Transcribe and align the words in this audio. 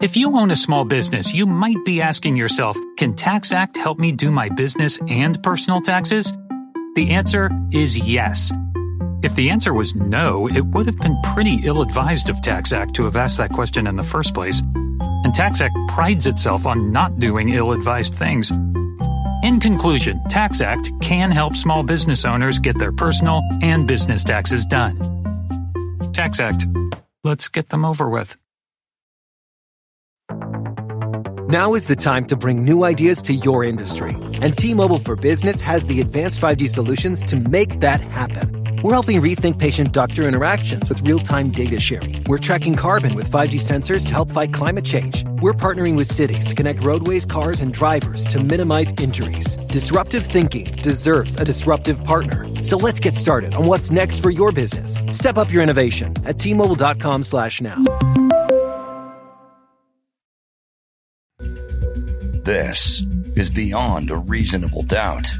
If 0.00 0.16
you 0.16 0.36
own 0.38 0.52
a 0.52 0.56
small 0.56 0.84
business, 0.84 1.34
you 1.34 1.44
might 1.44 1.84
be 1.84 2.00
asking 2.00 2.36
yourself, 2.36 2.78
can 2.96 3.14
TaxAct 3.14 3.76
help 3.76 3.98
me 3.98 4.12
do 4.12 4.30
my 4.30 4.48
business 4.48 4.96
and 5.08 5.42
personal 5.42 5.80
taxes? 5.80 6.32
The 6.94 7.10
answer 7.10 7.50
is 7.72 7.98
yes. 7.98 8.52
If 9.24 9.34
the 9.34 9.50
answer 9.50 9.74
was 9.74 9.96
no, 9.96 10.48
it 10.48 10.64
would 10.66 10.86
have 10.86 10.98
been 10.98 11.20
pretty 11.34 11.58
ill 11.64 11.82
advised 11.82 12.30
of 12.30 12.36
TaxAct 12.36 12.94
to 12.94 13.02
have 13.06 13.16
asked 13.16 13.38
that 13.38 13.50
question 13.50 13.88
in 13.88 13.96
the 13.96 14.04
first 14.04 14.34
place. 14.34 14.60
And 14.60 15.34
TaxAct 15.34 15.88
prides 15.88 16.28
itself 16.28 16.64
on 16.64 16.92
not 16.92 17.18
doing 17.18 17.48
ill 17.48 17.72
advised 17.72 18.14
things. 18.14 18.52
In 19.42 19.58
conclusion, 19.60 20.20
TaxAct 20.28 21.02
can 21.02 21.32
help 21.32 21.56
small 21.56 21.82
business 21.82 22.24
owners 22.24 22.60
get 22.60 22.78
their 22.78 22.92
personal 22.92 23.42
and 23.62 23.88
business 23.88 24.22
taxes 24.22 24.64
done. 24.64 24.96
TaxAct, 26.12 27.02
let's 27.24 27.48
get 27.48 27.70
them 27.70 27.84
over 27.84 28.08
with. 28.08 28.36
Now 31.48 31.72
is 31.72 31.86
the 31.86 31.96
time 31.96 32.26
to 32.26 32.36
bring 32.36 32.62
new 32.62 32.84
ideas 32.84 33.22
to 33.22 33.32
your 33.32 33.64
industry. 33.64 34.14
And 34.42 34.54
T 34.58 34.74
Mobile 34.74 34.98
for 34.98 35.16
Business 35.16 35.62
has 35.62 35.86
the 35.86 36.02
advanced 36.02 36.42
5G 36.42 36.68
solutions 36.68 37.22
to 37.22 37.36
make 37.36 37.80
that 37.80 38.02
happen. 38.02 38.80
We're 38.82 38.92
helping 38.92 39.22
rethink 39.22 39.58
patient 39.58 39.94
doctor 39.94 40.28
interactions 40.28 40.90
with 40.90 41.00
real 41.00 41.20
time 41.20 41.50
data 41.50 41.80
sharing. 41.80 42.22
We're 42.24 42.36
tracking 42.36 42.76
carbon 42.76 43.14
with 43.14 43.30
5G 43.30 43.54
sensors 43.60 44.06
to 44.08 44.12
help 44.12 44.30
fight 44.30 44.52
climate 44.52 44.84
change. 44.84 45.24
We're 45.40 45.54
partnering 45.54 45.96
with 45.96 46.06
cities 46.08 46.46
to 46.48 46.54
connect 46.54 46.84
roadways, 46.84 47.24
cars, 47.24 47.62
and 47.62 47.72
drivers 47.72 48.26
to 48.26 48.40
minimize 48.40 48.92
injuries. 49.00 49.56
Disruptive 49.68 50.26
thinking 50.26 50.66
deserves 50.82 51.40
a 51.40 51.46
disruptive 51.46 52.04
partner. 52.04 52.44
So 52.62 52.76
let's 52.76 53.00
get 53.00 53.16
started 53.16 53.54
on 53.54 53.64
what's 53.64 53.90
next 53.90 54.18
for 54.18 54.28
your 54.28 54.52
business. 54.52 55.02
Step 55.12 55.38
up 55.38 55.50
your 55.50 55.62
innovation 55.62 56.08
at 56.26 56.36
tmobile.com 56.36 57.22
slash 57.22 57.62
now. 57.62 57.82
This 62.48 63.04
is 63.36 63.50
Beyond 63.50 64.10
a 64.10 64.16
Reasonable 64.16 64.82
Doubt 64.82 65.30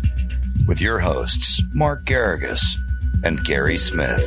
with 0.66 0.82
your 0.82 0.98
hosts, 0.98 1.62
Mark 1.72 2.04
Garrigus 2.04 2.76
and 3.24 3.42
Gary 3.44 3.78
Smith. 3.78 4.22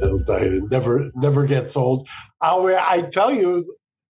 It 0.00 0.70
never 0.70 1.10
never 1.14 1.46
gets 1.46 1.76
old. 1.76 2.08
I, 2.40 2.86
I 2.88 3.02
tell 3.02 3.30
you, 3.30 3.66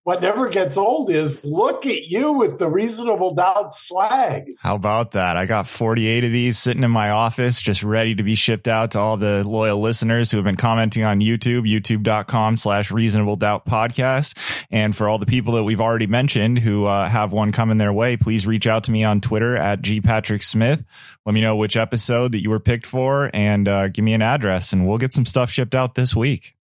what 0.09 0.23
never 0.23 0.49
gets 0.49 0.75
old 0.75 1.11
is 1.11 1.45
look 1.45 1.85
at 1.85 2.07
you 2.07 2.33
with 2.33 2.57
the 2.57 2.67
reasonable 2.67 3.31
doubt 3.31 3.71
swag. 3.71 4.49
How 4.57 4.73
about 4.73 5.11
that? 5.11 5.37
I 5.37 5.45
got 5.45 5.67
48 5.67 6.23
of 6.23 6.31
these 6.31 6.57
sitting 6.57 6.81
in 6.81 6.89
my 6.89 7.11
office, 7.11 7.61
just 7.61 7.83
ready 7.83 8.15
to 8.15 8.23
be 8.23 8.33
shipped 8.33 8.67
out 8.67 8.89
to 8.93 8.99
all 8.99 9.17
the 9.17 9.43
loyal 9.47 9.79
listeners 9.79 10.31
who 10.31 10.37
have 10.37 10.45
been 10.45 10.55
commenting 10.55 11.03
on 11.03 11.19
YouTube, 11.19 11.69
youtube.com 11.69 12.57
slash 12.57 12.89
reasonable 12.89 13.35
doubt 13.35 13.67
podcast. 13.67 14.65
And 14.71 14.95
for 14.95 15.07
all 15.07 15.19
the 15.19 15.27
people 15.27 15.53
that 15.53 15.63
we've 15.63 15.79
already 15.79 16.07
mentioned 16.07 16.57
who 16.57 16.85
uh, 16.85 17.07
have 17.07 17.31
one 17.31 17.51
coming 17.51 17.77
their 17.77 17.93
way, 17.93 18.17
please 18.17 18.47
reach 18.47 18.65
out 18.65 18.85
to 18.85 18.91
me 18.91 19.03
on 19.03 19.21
Twitter 19.21 19.55
at 19.55 19.83
G 19.83 20.01
Patrick 20.01 20.41
Smith. 20.41 20.85
Let 21.27 21.35
me 21.35 21.41
know 21.41 21.55
which 21.55 21.77
episode 21.77 22.31
that 22.31 22.41
you 22.41 22.49
were 22.49 22.59
picked 22.59 22.87
for 22.87 23.29
and 23.31 23.67
uh, 23.67 23.89
give 23.89 24.03
me 24.03 24.15
an 24.15 24.23
address 24.23 24.73
and 24.73 24.87
we'll 24.87 24.97
get 24.97 25.13
some 25.13 25.27
stuff 25.27 25.51
shipped 25.51 25.75
out 25.75 25.93
this 25.93 26.15
week. 26.15 26.55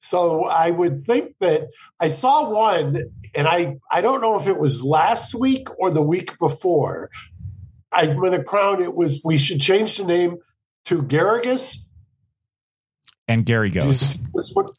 So 0.00 0.44
I 0.44 0.70
would 0.70 0.96
think 0.96 1.34
that 1.40 1.68
I 1.98 2.08
saw 2.08 2.50
one, 2.50 2.98
and 3.34 3.48
I, 3.48 3.78
I 3.90 4.00
don't 4.00 4.20
know 4.20 4.38
if 4.38 4.46
it 4.46 4.58
was 4.58 4.82
last 4.82 5.34
week 5.34 5.68
or 5.78 5.90
the 5.90 6.02
week 6.02 6.38
before. 6.38 7.10
I'm 7.90 8.16
going 8.16 8.32
to 8.32 8.42
crown 8.42 8.82
it 8.82 8.94
was 8.94 9.22
we 9.24 9.38
should 9.38 9.60
change 9.60 9.96
the 9.96 10.04
name 10.04 10.38
to 10.84 11.02
Garrigus 11.02 11.87
and 13.28 13.44
Gary 13.44 13.70
goes. 13.70 14.18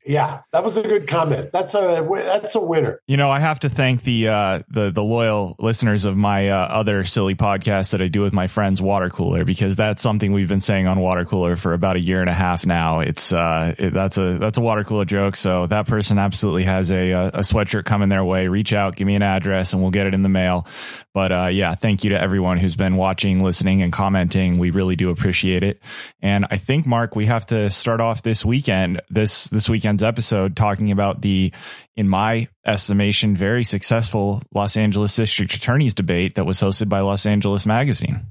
Yeah, 0.05 0.41
that 0.51 0.63
was 0.63 0.77
a 0.77 0.81
good 0.81 1.07
comment. 1.07 1.51
That's 1.51 1.75
a 1.75 2.05
that's 2.11 2.55
a 2.55 2.59
winner. 2.59 2.99
You 3.07 3.15
know, 3.15 3.29
I 3.29 3.39
have 3.39 3.59
to 3.59 3.69
thank 3.69 4.01
the 4.01 4.27
uh, 4.27 4.63
the 4.69 4.89
the 4.89 5.03
loyal 5.03 5.55
listeners 5.59 6.05
of 6.05 6.17
my 6.17 6.49
uh, 6.49 6.57
other 6.57 7.03
silly 7.05 7.35
podcast 7.35 7.91
that 7.91 8.01
I 8.01 8.07
do 8.07 8.21
with 8.21 8.33
my 8.33 8.47
friends 8.47 8.81
Water 8.81 9.09
Cooler 9.09 9.45
because 9.45 9.75
that's 9.75 10.01
something 10.01 10.33
we've 10.33 10.49
been 10.49 10.61
saying 10.61 10.87
on 10.87 10.99
Water 10.99 11.25
Cooler 11.25 11.55
for 11.55 11.73
about 11.73 11.95
a 11.95 11.99
year 11.99 12.21
and 12.21 12.29
a 12.29 12.33
half 12.33 12.65
now. 12.65 13.01
It's 13.01 13.31
uh, 13.31 13.75
it, 13.77 13.93
that's 13.93 14.17
a 14.17 14.39
that's 14.39 14.57
a 14.57 14.61
Water 14.61 14.83
Cooler 14.83 15.05
joke. 15.05 15.35
So 15.35 15.67
that 15.67 15.87
person 15.87 16.17
absolutely 16.17 16.63
has 16.63 16.91
a 16.91 17.11
a 17.11 17.39
sweatshirt 17.39 17.85
coming 17.85 18.09
their 18.09 18.25
way. 18.25 18.47
Reach 18.47 18.73
out, 18.73 18.95
give 18.95 19.05
me 19.05 19.15
an 19.15 19.23
address, 19.23 19.73
and 19.73 19.81
we'll 19.81 19.91
get 19.91 20.07
it 20.07 20.13
in 20.13 20.23
the 20.23 20.29
mail. 20.29 20.65
But 21.13 21.31
uh, 21.31 21.47
yeah, 21.47 21.75
thank 21.75 22.03
you 22.03 22.11
to 22.11 22.19
everyone 22.19 22.57
who's 22.57 22.75
been 22.75 22.95
watching, 22.95 23.43
listening, 23.43 23.81
and 23.81 23.93
commenting. 23.93 24.57
We 24.57 24.71
really 24.71 24.95
do 24.95 25.09
appreciate 25.09 25.63
it. 25.63 25.81
And 26.21 26.45
I 26.49 26.57
think 26.57 26.87
Mark, 26.87 27.15
we 27.15 27.25
have 27.25 27.45
to 27.47 27.69
start 27.69 28.01
off 28.01 28.21
this 28.23 28.38
this 28.39 28.45
weekend, 28.45 29.01
this 29.09 29.45
this 29.45 29.69
weekend's 29.69 30.01
episode, 30.01 30.55
talking 30.55 30.91
about 30.91 31.21
the, 31.21 31.51
in 31.97 32.07
my 32.07 32.47
estimation, 32.65 33.35
very 33.35 33.65
successful 33.65 34.41
Los 34.53 34.77
Angeles 34.77 35.13
District 35.13 35.53
Attorney's 35.53 35.93
debate 35.93 36.35
that 36.35 36.45
was 36.45 36.61
hosted 36.61 36.87
by 36.87 37.01
Los 37.01 37.25
Angeles 37.25 37.65
Magazine. 37.65 38.21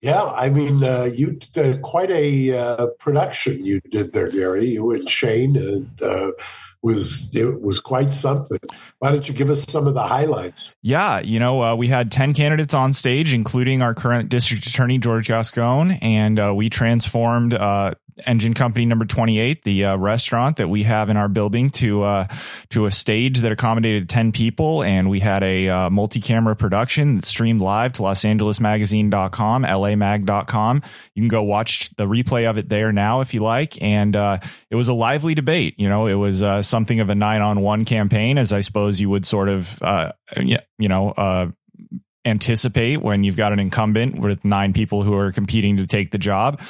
Yeah, 0.00 0.24
I 0.24 0.48
mean, 0.48 0.82
uh, 0.82 1.10
you 1.12 1.38
did 1.52 1.82
quite 1.82 2.10
a 2.10 2.56
uh, 2.56 2.86
production 3.00 3.62
you 3.62 3.80
did 3.90 4.14
there, 4.14 4.30
Gary. 4.30 4.66
You 4.66 4.92
and 4.92 5.10
Shane, 5.10 5.56
and 5.56 6.02
uh, 6.02 6.30
was 6.80 7.34
it 7.34 7.60
was 7.60 7.80
quite 7.80 8.10
something. 8.10 8.60
Why 9.00 9.10
don't 9.10 9.28
you 9.28 9.34
give 9.34 9.50
us 9.50 9.64
some 9.64 9.86
of 9.86 9.92
the 9.92 10.04
highlights? 10.04 10.74
Yeah, 10.80 11.18
you 11.20 11.38
know, 11.38 11.62
uh, 11.62 11.74
we 11.74 11.88
had 11.88 12.10
ten 12.10 12.32
candidates 12.32 12.72
on 12.72 12.94
stage, 12.94 13.34
including 13.34 13.82
our 13.82 13.92
current 13.92 14.30
district 14.30 14.66
attorney 14.66 14.96
George 14.96 15.28
Gascon, 15.28 15.90
and 16.00 16.38
uh, 16.38 16.54
we 16.54 16.70
transformed 16.70 17.52
uh, 17.52 17.94
engine 18.26 18.54
company 18.54 18.86
number 18.86 19.04
28 19.04 19.64
the 19.64 19.84
uh, 19.84 19.96
restaurant 19.96 20.56
that 20.56 20.68
we 20.68 20.82
have 20.84 21.10
in 21.10 21.16
our 21.16 21.28
building 21.28 21.70
to 21.70 22.02
uh, 22.02 22.26
to 22.70 22.86
a 22.86 22.90
stage 22.90 23.40
that 23.40 23.52
accommodated 23.52 24.08
10 24.08 24.32
people. 24.32 24.82
And 24.82 25.10
we 25.10 25.20
had 25.20 25.42
a 25.42 25.68
uh, 25.68 25.90
multi-camera 25.90 26.56
production 26.56 27.16
that 27.16 27.24
streamed 27.24 27.60
live 27.60 27.92
to 27.94 28.02
losangelesmagazine.com 28.02 29.64
lamag.com 29.64 30.82
you 31.14 31.22
can 31.22 31.28
go 31.28 31.42
watch 31.42 31.90
the 31.96 32.06
replay 32.06 32.48
of 32.48 32.58
it 32.58 32.68
there 32.68 32.92
now 32.92 33.20
if 33.20 33.34
you 33.34 33.40
like. 33.40 33.80
And 33.82 34.14
uh, 34.16 34.38
it 34.70 34.76
was 34.76 34.88
a 34.88 34.94
lively 34.94 35.34
debate. 35.34 35.74
You 35.78 35.88
know 35.88 36.06
it 36.06 36.14
was 36.14 36.42
uh, 36.42 36.62
something 36.62 37.00
of 37.00 37.10
a 37.10 37.14
nine 37.14 37.42
on 37.42 37.60
one 37.60 37.84
campaign 37.84 38.38
as 38.38 38.52
i 38.52 38.60
suppose 38.60 39.00
you 39.00 39.10
would 39.10 39.26
sort 39.26 39.48
of 39.48 39.80
uh, 39.82 40.12
you 40.36 40.58
know 40.88 41.52
anticipate 42.28 43.02
when 43.02 43.24
you've 43.24 43.36
got 43.36 43.52
an 43.52 43.58
incumbent 43.58 44.18
with 44.20 44.44
nine 44.44 44.72
people 44.72 45.02
who 45.02 45.14
are 45.14 45.32
competing 45.32 45.76
to 45.78 45.86
take 45.86 46.10
the 46.10 46.18
job. 46.18 46.60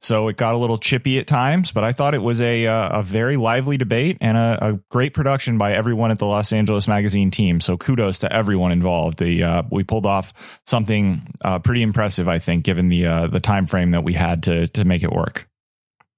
So 0.00 0.28
it 0.28 0.36
got 0.36 0.54
a 0.54 0.58
little 0.58 0.78
chippy 0.78 1.18
at 1.18 1.26
times, 1.26 1.72
but 1.72 1.84
I 1.84 1.92
thought 1.92 2.14
it 2.14 2.22
was 2.22 2.40
a 2.40 2.66
uh, 2.66 3.00
a 3.00 3.02
very 3.02 3.36
lively 3.36 3.76
debate 3.76 4.18
and 4.20 4.36
a, 4.36 4.58
a, 4.60 4.72
great 4.90 5.14
production 5.14 5.58
by 5.58 5.72
everyone 5.72 6.10
at 6.10 6.18
the 6.18 6.26
Los 6.26 6.52
Angeles 6.52 6.88
Magazine 6.88 7.30
team. 7.30 7.60
So 7.60 7.76
kudos 7.76 8.18
to 8.20 8.32
everyone 8.32 8.72
involved. 8.72 9.18
The 9.18 9.42
uh, 9.42 9.62
we 9.70 9.84
pulled 9.84 10.06
off 10.06 10.60
something 10.64 11.34
uh, 11.42 11.58
pretty 11.58 11.82
impressive, 11.82 12.28
I 12.28 12.38
think, 12.38 12.64
given 12.64 12.88
the 12.88 13.06
uh, 13.06 13.26
the 13.26 13.40
time 13.40 13.66
frame 13.66 13.90
that 13.92 14.04
we 14.04 14.14
had 14.14 14.42
to 14.44 14.68
to 14.68 14.84
make 14.84 15.02
it 15.02 15.12
work. 15.12 15.46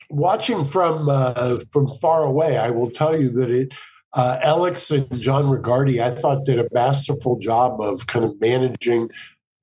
Watching 0.09 0.65
from 0.65 1.09
uh, 1.09 1.59
from 1.71 1.93
far 1.95 2.25
away, 2.25 2.59
I 2.59 2.71
will 2.71 2.91
tell 2.91 3.19
you 3.19 3.31
that 3.31 3.51
it 3.51 3.75
uh, 4.13 4.39
Alex 4.43 4.91
and 4.91 5.21
John 5.21 5.45
Regardie, 5.45 6.03
I 6.03 6.11
thought, 6.11 6.45
did 6.45 6.59
a 6.59 6.69
masterful 6.73 7.39
job 7.39 7.81
of 7.81 8.07
kind 8.07 8.25
of 8.25 8.41
managing. 8.41 9.11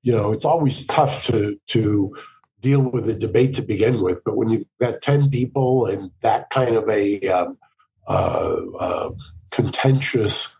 You 0.02 0.12
know, 0.12 0.32
it's 0.32 0.44
always 0.44 0.84
tough 0.86 1.22
to 1.24 1.58
to 1.68 2.14
deal 2.60 2.80
with 2.80 3.08
a 3.08 3.14
debate 3.14 3.54
to 3.54 3.62
begin 3.62 4.00
with, 4.02 4.22
but 4.24 4.36
when 4.36 4.48
you've 4.48 4.64
got 4.80 5.02
ten 5.02 5.28
people 5.28 5.86
and 5.86 6.10
that 6.20 6.50
kind 6.50 6.76
of 6.76 6.88
a 6.88 7.20
um, 7.28 7.58
uh, 8.08 8.56
uh, 8.80 9.10
contentious 9.50 10.56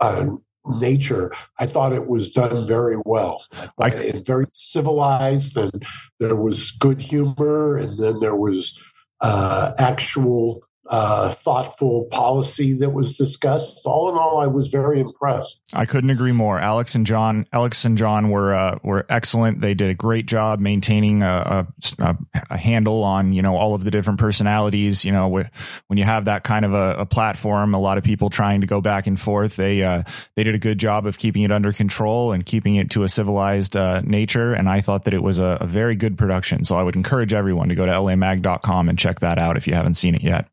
uh, 0.00 0.26
nature, 0.66 1.32
I 1.58 1.66
thought 1.66 1.92
it 1.92 2.06
was 2.06 2.32
done 2.32 2.66
very 2.66 2.96
well. 3.04 3.44
I, 3.78 3.88
and 3.88 4.24
very 4.24 4.46
civilized, 4.50 5.56
and 5.56 5.84
there 6.20 6.36
was 6.36 6.70
good 6.70 7.00
humor, 7.00 7.76
and 7.76 7.98
then 7.98 8.20
there 8.20 8.36
was 8.36 8.80
uh, 9.20 9.72
actual 9.78 10.62
uh, 10.92 11.30
thoughtful 11.30 12.04
policy 12.10 12.74
that 12.74 12.90
was 12.90 13.16
discussed. 13.16 13.80
All 13.86 14.10
in 14.10 14.18
all, 14.18 14.38
I 14.38 14.46
was 14.46 14.68
very 14.68 15.00
impressed. 15.00 15.62
I 15.72 15.86
couldn't 15.86 16.10
agree 16.10 16.32
more. 16.32 16.60
Alex 16.60 16.94
and 16.94 17.06
John, 17.06 17.46
Alex 17.50 17.86
and 17.86 17.96
John 17.96 18.28
were 18.28 18.54
uh, 18.54 18.78
were 18.82 19.06
excellent. 19.08 19.62
They 19.62 19.72
did 19.72 19.88
a 19.88 19.94
great 19.94 20.26
job 20.26 20.60
maintaining 20.60 21.22
a, 21.22 21.66
a, 21.98 22.16
a, 22.50 22.58
handle 22.58 23.04
on 23.04 23.32
you 23.32 23.40
know 23.40 23.56
all 23.56 23.74
of 23.74 23.84
the 23.84 23.90
different 23.90 24.20
personalities. 24.20 25.02
You 25.02 25.12
know, 25.12 25.28
when 25.28 25.96
you 25.96 26.04
have 26.04 26.26
that 26.26 26.44
kind 26.44 26.66
of 26.66 26.74
a, 26.74 26.96
a 26.98 27.06
platform, 27.06 27.72
a 27.72 27.80
lot 27.80 27.96
of 27.96 28.04
people 28.04 28.28
trying 28.28 28.60
to 28.60 28.66
go 28.66 28.82
back 28.82 29.06
and 29.06 29.18
forth. 29.18 29.56
They 29.56 29.82
uh, 29.82 30.02
they 30.36 30.44
did 30.44 30.54
a 30.54 30.58
good 30.58 30.76
job 30.76 31.06
of 31.06 31.16
keeping 31.16 31.42
it 31.42 31.50
under 31.50 31.72
control 31.72 32.32
and 32.32 32.44
keeping 32.44 32.76
it 32.76 32.90
to 32.90 33.02
a 33.02 33.08
civilized 33.08 33.78
uh, 33.78 34.02
nature. 34.02 34.52
And 34.52 34.68
I 34.68 34.82
thought 34.82 35.04
that 35.04 35.14
it 35.14 35.22
was 35.22 35.38
a, 35.38 35.56
a 35.62 35.66
very 35.66 35.96
good 35.96 36.18
production. 36.18 36.66
So 36.66 36.76
I 36.76 36.82
would 36.82 36.96
encourage 36.96 37.32
everyone 37.32 37.70
to 37.70 37.74
go 37.74 37.86
to 37.86 37.92
lamag.com 37.92 38.90
and 38.90 38.98
check 38.98 39.20
that 39.20 39.38
out 39.38 39.56
if 39.56 39.66
you 39.66 39.72
haven't 39.72 39.94
seen 39.94 40.14
it 40.14 40.22
yet. 40.22 40.48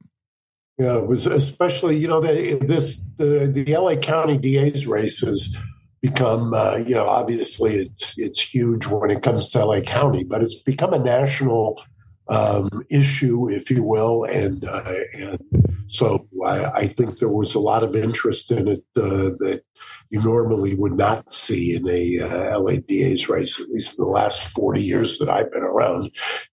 Yeah, 0.79 0.97
it 0.99 1.07
was 1.07 1.25
especially 1.25 1.97
you 1.97 2.07
know 2.07 2.21
this 2.21 3.03
the 3.17 3.47
the 3.53 3.75
LA 3.75 3.97
County 3.97 4.37
DA's 4.37 4.87
race 4.87 5.19
has 5.19 5.57
become 6.01 6.53
uh, 6.53 6.77
you 6.77 6.95
know 6.95 7.05
obviously 7.05 7.73
it's 7.75 8.17
it's 8.17 8.41
huge 8.41 8.87
when 8.87 9.11
it 9.11 9.21
comes 9.21 9.51
to 9.51 9.65
LA 9.65 9.81
County, 9.81 10.23
but 10.23 10.41
it's 10.41 10.55
become 10.55 10.93
a 10.93 10.99
national 10.99 11.83
um, 12.29 12.69
issue, 12.89 13.49
if 13.49 13.71
you 13.71 13.83
will, 13.83 14.23
and 14.25 14.63
uh, 14.63 14.93
and 15.17 15.39
so 15.87 16.27
I, 16.45 16.65
I, 16.75 16.87
think 16.87 17.17
there 17.17 17.29
was 17.29 17.55
a 17.55 17.59
lot 17.59 17.83
of 17.83 17.95
interest 17.95 18.51
in 18.51 18.67
it 18.67 18.83
uh, 18.95 19.33
that 19.39 19.63
you 20.11 20.21
normally 20.21 20.75
would 20.75 20.95
not 20.95 21.33
see 21.33 21.75
in 21.75 21.89
a 21.89 22.19
uh, 22.19 22.59
LADA's 22.59 23.27
race, 23.27 23.59
at 23.59 23.69
least 23.69 23.97
in 23.97 24.05
the 24.05 24.11
last 24.11 24.53
40 24.53 24.83
years 24.83 25.17
that 25.17 25.29
I've 25.29 25.51
been 25.51 25.63
around. 25.63 26.11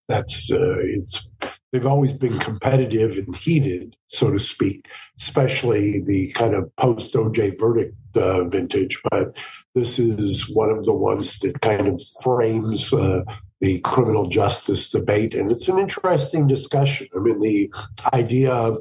That's 0.09 0.51
uh, 0.51 0.79
it's 0.79 1.29
they've 1.73 1.87
always 1.87 2.15
been 2.15 2.39
competitive 2.39 3.19
and 3.19 3.37
heated, 3.37 3.97
so 4.07 4.31
to 4.31 4.39
speak, 4.39 4.87
especially 5.19 6.01
the 6.01 6.33
kind 6.33 6.55
of 6.55 6.75
post 6.77 7.13
OJ 7.13 7.59
verdict 7.59 7.95
uh, 8.17 8.45
vintage. 8.45 8.99
But 9.11 9.37
this 9.75 9.99
is 9.99 10.49
one 10.49 10.71
of 10.71 10.87
the 10.87 10.95
ones 10.95 11.39
that 11.41 11.61
kind 11.61 11.87
of 11.87 12.01
frames 12.23 12.95
uh, 12.95 13.25
the 13.61 13.81
criminal 13.81 14.29
justice 14.29 14.91
debate. 14.91 15.35
And 15.35 15.51
it's 15.51 15.69
an 15.69 15.79
interesting 15.79 16.47
discussion. 16.47 17.09
I 17.17 17.21
mean, 17.21 17.41
the 17.41 17.73
idea 18.13 18.53
of 18.53 18.79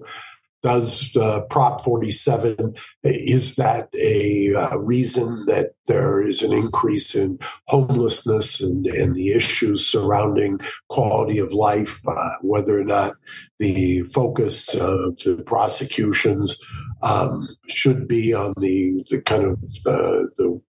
does 0.65 1.15
uh, 1.15 1.41
Prop 1.41 1.83
47, 1.83 2.73
is 3.03 3.55
that 3.55 3.87
a 3.93 4.51
uh, 4.55 4.79
reason 4.79 5.45
that 5.45 5.73
there 5.85 6.19
is 6.19 6.41
an 6.41 6.51
increase 6.51 7.13
in 7.13 7.37
homelessness 7.67 8.61
and, 8.61 8.87
and 8.87 9.15
the 9.15 9.29
issues 9.29 9.85
surrounding 9.85 10.59
quality 10.89 11.37
of 11.37 11.53
life, 11.53 11.99
uh, 12.07 12.31
whether 12.41 12.79
or 12.79 12.83
not 12.83 13.13
the 13.59 14.01
focus 14.11 14.73
of 14.73 15.15
the 15.17 15.43
prosecutions 15.45 16.59
um, 17.03 17.47
should 17.67 18.07
be 18.07 18.33
on 18.33 18.55
the, 18.57 19.05
the 19.11 19.21
kind 19.21 19.43
of 19.43 19.61
the, 19.83 20.31
the 20.37 20.59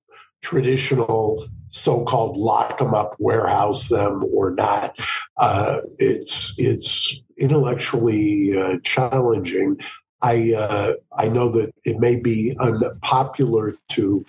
traditional 0.47 1.45
so-called 1.71 2.37
lock 2.37 2.79
them 2.79 2.95
up, 2.95 3.17
warehouse 3.19 3.89
them, 3.89 4.23
or 4.33 4.53
not. 4.53 4.97
Uh, 5.37 5.79
it's 5.99 6.55
it's 6.57 7.19
intellectually 7.37 8.57
uh, 8.57 8.79
challenging. 8.85 9.79
I 10.23 10.53
uh, 10.57 10.93
I 11.19 11.27
know 11.27 11.51
that 11.51 11.73
it 11.85 11.99
may 11.99 12.21
be 12.21 12.55
unpopular 12.61 13.75
to 13.91 14.25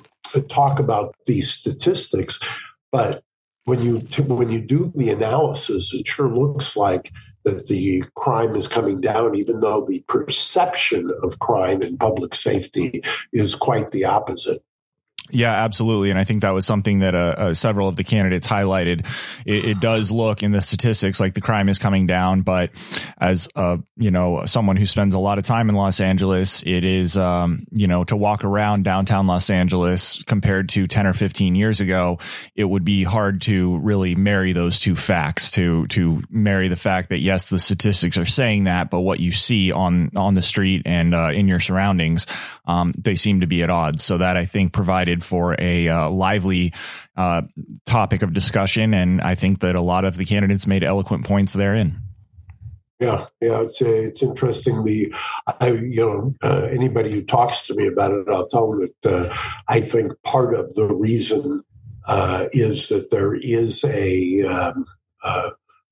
talk 0.49 0.79
about 0.79 1.15
these 1.27 1.51
statistics, 1.51 2.39
but 2.91 3.23
when 3.65 3.81
you 3.83 3.99
t- 3.99 4.23
when 4.23 4.49
you 4.49 4.59
do 4.59 4.91
the 4.95 5.11
analysis, 5.11 5.93
it 5.93 6.07
sure 6.07 6.35
looks 6.35 6.75
like 6.75 7.11
that 7.45 7.67
the 7.67 8.03
crime 8.15 8.55
is 8.55 8.67
coming 8.67 8.99
down, 8.99 9.35
even 9.35 9.59
though 9.59 9.85
the 9.85 10.03
perception 10.07 11.11
of 11.21 11.39
crime 11.39 11.81
and 11.83 11.99
public 11.99 12.33
safety 12.33 13.01
is 13.31 13.55
quite 13.55 13.91
the 13.91 14.03
opposite. 14.03 14.63
Yeah, 15.29 15.51
absolutely. 15.51 16.09
And 16.09 16.17
I 16.17 16.23
think 16.23 16.41
that 16.41 16.51
was 16.51 16.65
something 16.65 16.99
that 16.99 17.13
uh, 17.13 17.35
uh, 17.37 17.53
several 17.53 17.87
of 17.87 17.97
the 17.97 18.03
candidates 18.03 18.47
highlighted. 18.47 19.05
It, 19.45 19.65
it, 19.65 19.77
does 19.79 20.11
look 20.11 20.41
in 20.41 20.51
the 20.51 20.61
statistics 20.61 21.19
like 21.19 21.33
the 21.33 21.41
crime 21.41 21.69
is 21.69 21.77
coming 21.77 22.07
down, 22.07 22.41
but 22.41 22.71
as 23.19 23.47
uh, 23.55 23.77
you 23.97 24.09
know, 24.09 24.43
someone 24.45 24.75
who 24.75 24.85
spends 24.85 25.13
a 25.13 25.19
lot 25.19 25.37
of 25.37 25.43
time 25.43 25.69
in 25.69 25.75
Los 25.75 25.99
Angeles, 25.99 26.63
it 26.65 26.83
is 26.83 27.15
um, 27.17 27.65
you 27.71 27.87
know 27.87 28.03
to 28.05 28.15
walk 28.15 28.43
around 28.43 28.83
downtown 28.83 29.27
Los 29.27 29.49
Angeles 29.49 30.23
compared 30.23 30.69
to 30.69 30.87
ten 30.87 31.05
or 31.05 31.13
fifteen 31.13 31.55
years 31.55 31.79
ago, 31.79 32.19
it 32.55 32.63
would 32.63 32.85
be 32.85 33.03
hard 33.03 33.41
to 33.41 33.77
really 33.79 34.15
marry 34.15 34.53
those 34.53 34.79
two 34.79 34.95
facts. 34.95 35.51
To 35.51 35.87
to 35.87 36.23
marry 36.29 36.69
the 36.69 36.75
fact 36.75 37.09
that 37.09 37.19
yes, 37.19 37.49
the 37.49 37.59
statistics 37.59 38.17
are 38.17 38.25
saying 38.25 38.63
that, 38.63 38.89
but 38.89 39.01
what 39.01 39.19
you 39.19 39.31
see 39.31 39.71
on 39.71 40.11
on 40.15 40.33
the 40.33 40.41
street 40.41 40.83
and 40.85 41.13
uh, 41.13 41.29
in 41.29 41.47
your 41.47 41.59
surroundings, 41.59 42.25
um, 42.65 42.93
they 42.97 43.15
seem 43.15 43.41
to 43.41 43.47
be 43.47 43.61
at 43.61 43.69
odds. 43.69 44.03
So 44.03 44.17
that 44.17 44.37
I 44.37 44.45
think 44.45 44.73
provided 44.73 45.16
for 45.23 45.55
a 45.59 45.87
uh, 45.87 46.09
lively 46.09 46.73
uh, 47.15 47.43
topic 47.85 48.21
of 48.21 48.33
discussion. 48.33 48.93
And 48.93 49.21
I 49.21 49.35
think 49.35 49.59
that 49.61 49.75
a 49.75 49.81
lot 49.81 50.05
of 50.05 50.17
the 50.17 50.25
candidates 50.25 50.67
made 50.67 50.83
eloquent 50.83 51.25
points 51.25 51.53
therein. 51.53 52.01
Yeah, 52.99 53.25
yeah, 53.41 53.61
it's 53.61 53.79
uh, 53.79 53.85
it's 53.85 54.23
interesting. 54.23 54.83
The 54.83 55.13
I, 55.61 55.69
you 55.69 56.03
know 56.03 56.33
uh, 56.43 56.67
anybody 56.71 57.11
who 57.11 57.23
talks 57.23 57.67
to 57.67 57.75
me 57.75 57.85
about 57.85 58.11
it, 58.11 58.27
I'll 58.27 58.47
tell 58.47 58.71
them 58.71 58.89
that 59.03 59.13
uh, 59.13 59.33
I 59.69 59.81
think 59.81 60.13
part 60.23 60.55
of 60.55 60.73
the 60.73 60.87
reason 60.95 61.61
uh, 62.07 62.45
is 62.53 62.89
that 62.89 63.11
there 63.11 63.35
is 63.35 63.83
a 63.83 64.41
um, 64.47 64.85
uh, 65.23 65.51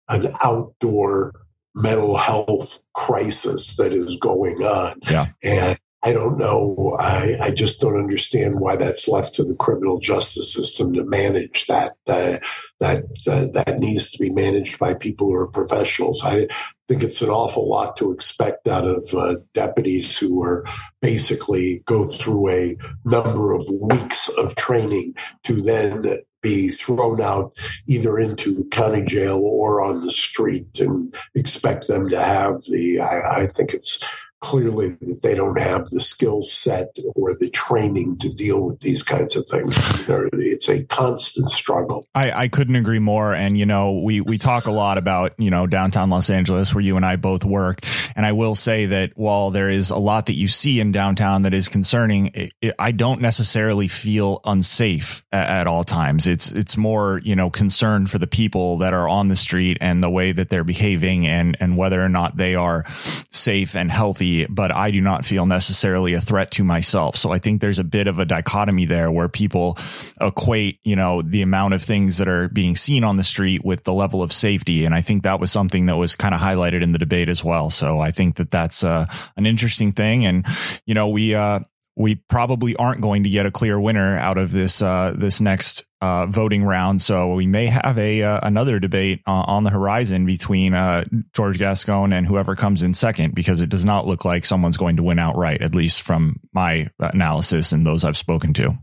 an 0.09 0.29
outdoor 0.43 1.33
mental 1.75 2.17
health 2.17 2.83
crisis 2.95 3.75
that 3.75 3.93
is 3.93 4.17
going 4.17 4.63
on, 4.63 4.97
yeah. 5.03 5.27
and 5.43 5.77
I 6.05 6.13
don't 6.13 6.37
know. 6.37 6.95
I, 6.99 7.33
I, 7.41 7.51
just 7.51 7.81
don't 7.81 7.97
understand 7.97 8.59
why 8.59 8.75
that's 8.75 9.07
left 9.07 9.33
to 9.35 9.43
the 9.43 9.55
criminal 9.55 9.99
justice 9.99 10.53
system 10.53 10.93
to 10.93 11.03
manage 11.03 11.65
that. 11.65 11.93
Uh, 12.05 12.37
that 12.79 13.05
uh, 13.27 13.47
that 13.53 13.79
needs 13.79 14.11
to 14.11 14.19
be 14.19 14.31
managed 14.31 14.77
by 14.77 14.93
people 14.93 15.27
who 15.27 15.33
are 15.33 15.47
professionals. 15.47 16.21
I 16.23 16.47
think 16.87 17.01
it's 17.01 17.23
an 17.23 17.29
awful 17.29 17.67
lot 17.67 17.97
to 17.97 18.11
expect 18.11 18.67
out 18.67 18.85
of 18.85 19.03
uh, 19.15 19.37
deputies 19.55 20.17
who 20.17 20.43
are 20.43 20.63
basically 21.01 21.81
go 21.85 22.03
through 22.03 22.49
a 22.49 22.77
number 23.05 23.53
of 23.53 23.63
weeks 23.81 24.29
of 24.29 24.55
training 24.55 25.15
to 25.45 25.61
then 25.61 26.05
be 26.43 26.67
thrown 26.67 27.19
out 27.19 27.57
either 27.87 28.19
into 28.19 28.65
county 28.65 29.03
jail 29.03 29.39
or 29.43 29.81
on 29.81 30.01
the 30.01 30.11
street 30.11 30.79
and 30.79 31.15
expect 31.33 31.87
them 31.87 32.09
to 32.09 32.19
have 32.19 32.57
the. 32.69 32.99
I, 32.99 33.43
I 33.43 33.47
think 33.47 33.73
it's 33.73 34.07
clearly 34.45 34.89
that 34.89 35.19
they 35.23 35.33
don't 35.33 35.57
have 35.57 35.89
the 35.89 35.99
skill 35.99 36.39
set 36.43 36.95
or 37.15 37.35
the 37.39 37.49
training 37.49 38.15
to 38.19 38.29
deal 38.29 38.63
with 38.63 38.79
these 38.79 39.01
kinds 39.01 39.35
of 39.35 39.43
things. 39.47 39.75
It's 40.07 40.69
a 40.69 40.85
constant 40.85 41.49
struggle. 41.49 42.05
I, 42.13 42.43
I 42.43 42.47
couldn't 42.47 42.75
agree 42.75 42.99
more. 42.99 43.33
And, 43.33 43.57
you 43.57 43.65
know, 43.65 43.99
we, 44.03 44.21
we 44.21 44.37
talk 44.37 44.67
a 44.67 44.71
lot 44.71 44.99
about, 44.99 45.33
you 45.39 45.49
know, 45.49 45.65
downtown 45.65 46.11
Los 46.11 46.29
Angeles 46.29 46.75
where 46.75 46.83
you 46.83 46.95
and 46.95 47.03
I 47.03 47.15
both 47.15 47.43
work. 47.43 47.79
And 48.15 48.23
I 48.23 48.33
will 48.33 48.53
say 48.53 48.85
that 48.85 49.13
while 49.15 49.49
there 49.49 49.67
is 49.67 49.89
a 49.89 49.97
lot 49.97 50.27
that 50.27 50.35
you 50.35 50.47
see 50.47 50.79
in 50.79 50.91
downtown 50.91 51.41
that 51.41 51.55
is 51.55 51.67
concerning, 51.67 52.27
it, 52.35 52.53
it, 52.61 52.75
I 52.77 52.91
don't 52.91 53.21
necessarily 53.21 53.87
feel 53.87 54.41
unsafe 54.45 55.25
at, 55.31 55.49
at 55.49 55.67
all 55.67 55.83
times. 55.83 56.27
It's, 56.27 56.51
it's 56.51 56.77
more, 56.77 57.19
you 57.23 57.35
know, 57.35 57.49
concern 57.49 58.05
for 58.05 58.19
the 58.19 58.27
people 58.27 58.77
that 58.77 58.93
are 58.93 59.09
on 59.09 59.27
the 59.27 59.35
street 59.35 59.79
and 59.81 60.03
the 60.03 60.09
way 60.11 60.31
that 60.33 60.49
they're 60.49 60.63
behaving 60.63 61.25
and, 61.25 61.57
and 61.59 61.77
whether 61.77 61.99
or 61.99 62.09
not 62.09 62.37
they 62.37 62.53
are 62.53 62.85
safe 63.31 63.75
and 63.75 63.89
healthy 63.89 64.34
but 64.49 64.75
I 64.75 64.91
do 64.91 64.99
not 64.99 65.23
feel 65.23 65.45
necessarily 65.45 66.13
a 66.13 66.19
threat 66.19 66.51
to 66.51 66.63
myself. 66.63 67.15
So 67.15 67.31
I 67.31 67.39
think 67.39 67.61
there's 67.61 67.79
a 67.79 67.83
bit 67.83 68.07
of 68.07 68.19
a 68.19 68.25
dichotomy 68.25 68.85
there 68.85 69.09
where 69.09 69.29
people 69.29 69.77
equate, 70.19 70.79
you 70.83 70.95
know, 70.95 71.21
the 71.21 71.41
amount 71.41 71.73
of 71.73 71.81
things 71.81 72.17
that 72.17 72.27
are 72.27 72.49
being 72.49 72.75
seen 72.75 73.03
on 73.03 73.17
the 73.17 73.23
street 73.23 73.63
with 73.63 73.83
the 73.83 73.93
level 73.93 74.21
of 74.21 74.33
safety. 74.33 74.85
And 74.85 74.93
I 74.93 75.01
think 75.01 75.23
that 75.23 75.39
was 75.39 75.51
something 75.51 75.85
that 75.85 75.97
was 75.97 76.15
kind 76.15 76.35
of 76.35 76.41
highlighted 76.41 76.83
in 76.83 76.91
the 76.91 76.99
debate 76.99 77.29
as 77.29 77.43
well. 77.43 77.69
So 77.69 77.99
I 77.99 78.11
think 78.11 78.35
that 78.35 78.51
that's 78.51 78.83
uh, 78.83 79.05
an 79.37 79.45
interesting 79.45 79.91
thing. 79.93 80.25
And, 80.25 80.45
you 80.85 80.93
know, 80.93 81.07
we, 81.07 81.35
uh, 81.35 81.59
we 81.95 82.15
probably 82.15 82.75
aren't 82.75 83.01
going 83.01 83.23
to 83.23 83.29
get 83.29 83.45
a 83.45 83.51
clear 83.51 83.79
winner 83.79 84.17
out 84.17 84.37
of 84.37 84.51
this 84.51 84.81
uh, 84.81 85.13
this 85.17 85.39
next 85.39 85.85
uh, 86.01 86.25
voting 86.25 86.63
round. 86.63 87.01
So 87.01 87.33
we 87.33 87.47
may 87.47 87.67
have 87.67 87.97
a 87.97 88.21
uh, 88.21 88.39
another 88.43 88.79
debate 88.79 89.21
uh, 89.25 89.31
on 89.31 89.63
the 89.63 89.69
horizon 89.69 90.25
between 90.25 90.73
uh, 90.73 91.05
George 91.33 91.57
Gascon 91.57 92.11
and 92.11 92.27
whoever 92.27 92.55
comes 92.55 92.83
in 92.83 92.93
second, 92.93 93.33
because 93.33 93.61
it 93.61 93.69
does 93.69 93.85
not 93.85 94.05
look 94.05 94.25
like 94.25 94.45
someone's 94.45 94.77
going 94.77 94.97
to 94.97 95.03
win 95.03 95.19
outright, 95.19 95.61
at 95.61 95.73
least 95.73 96.01
from 96.01 96.39
my 96.53 96.87
analysis 96.99 97.71
and 97.71 97.85
those 97.85 98.03
I've 98.03 98.17
spoken 98.17 98.53
to. 98.53 98.77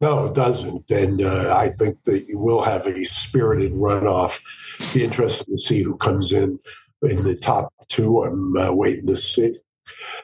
No, 0.00 0.26
it 0.26 0.34
doesn't, 0.34 0.88
and 0.90 1.22
uh, 1.22 1.54
I 1.56 1.70
think 1.70 2.04
that 2.04 2.26
you 2.28 2.38
will 2.38 2.62
have 2.62 2.86
a 2.86 3.04
spirited 3.04 3.72
runoff. 3.72 4.40
Be 4.94 5.02
interested 5.02 5.46
to 5.50 5.58
see 5.58 5.82
who 5.82 5.96
comes 5.96 6.32
in 6.32 6.60
in 7.02 7.16
the 7.24 7.36
top 7.40 7.72
two. 7.88 8.22
I'm 8.22 8.76
waiting 8.76 9.08
to 9.08 9.16
see. 9.16 9.56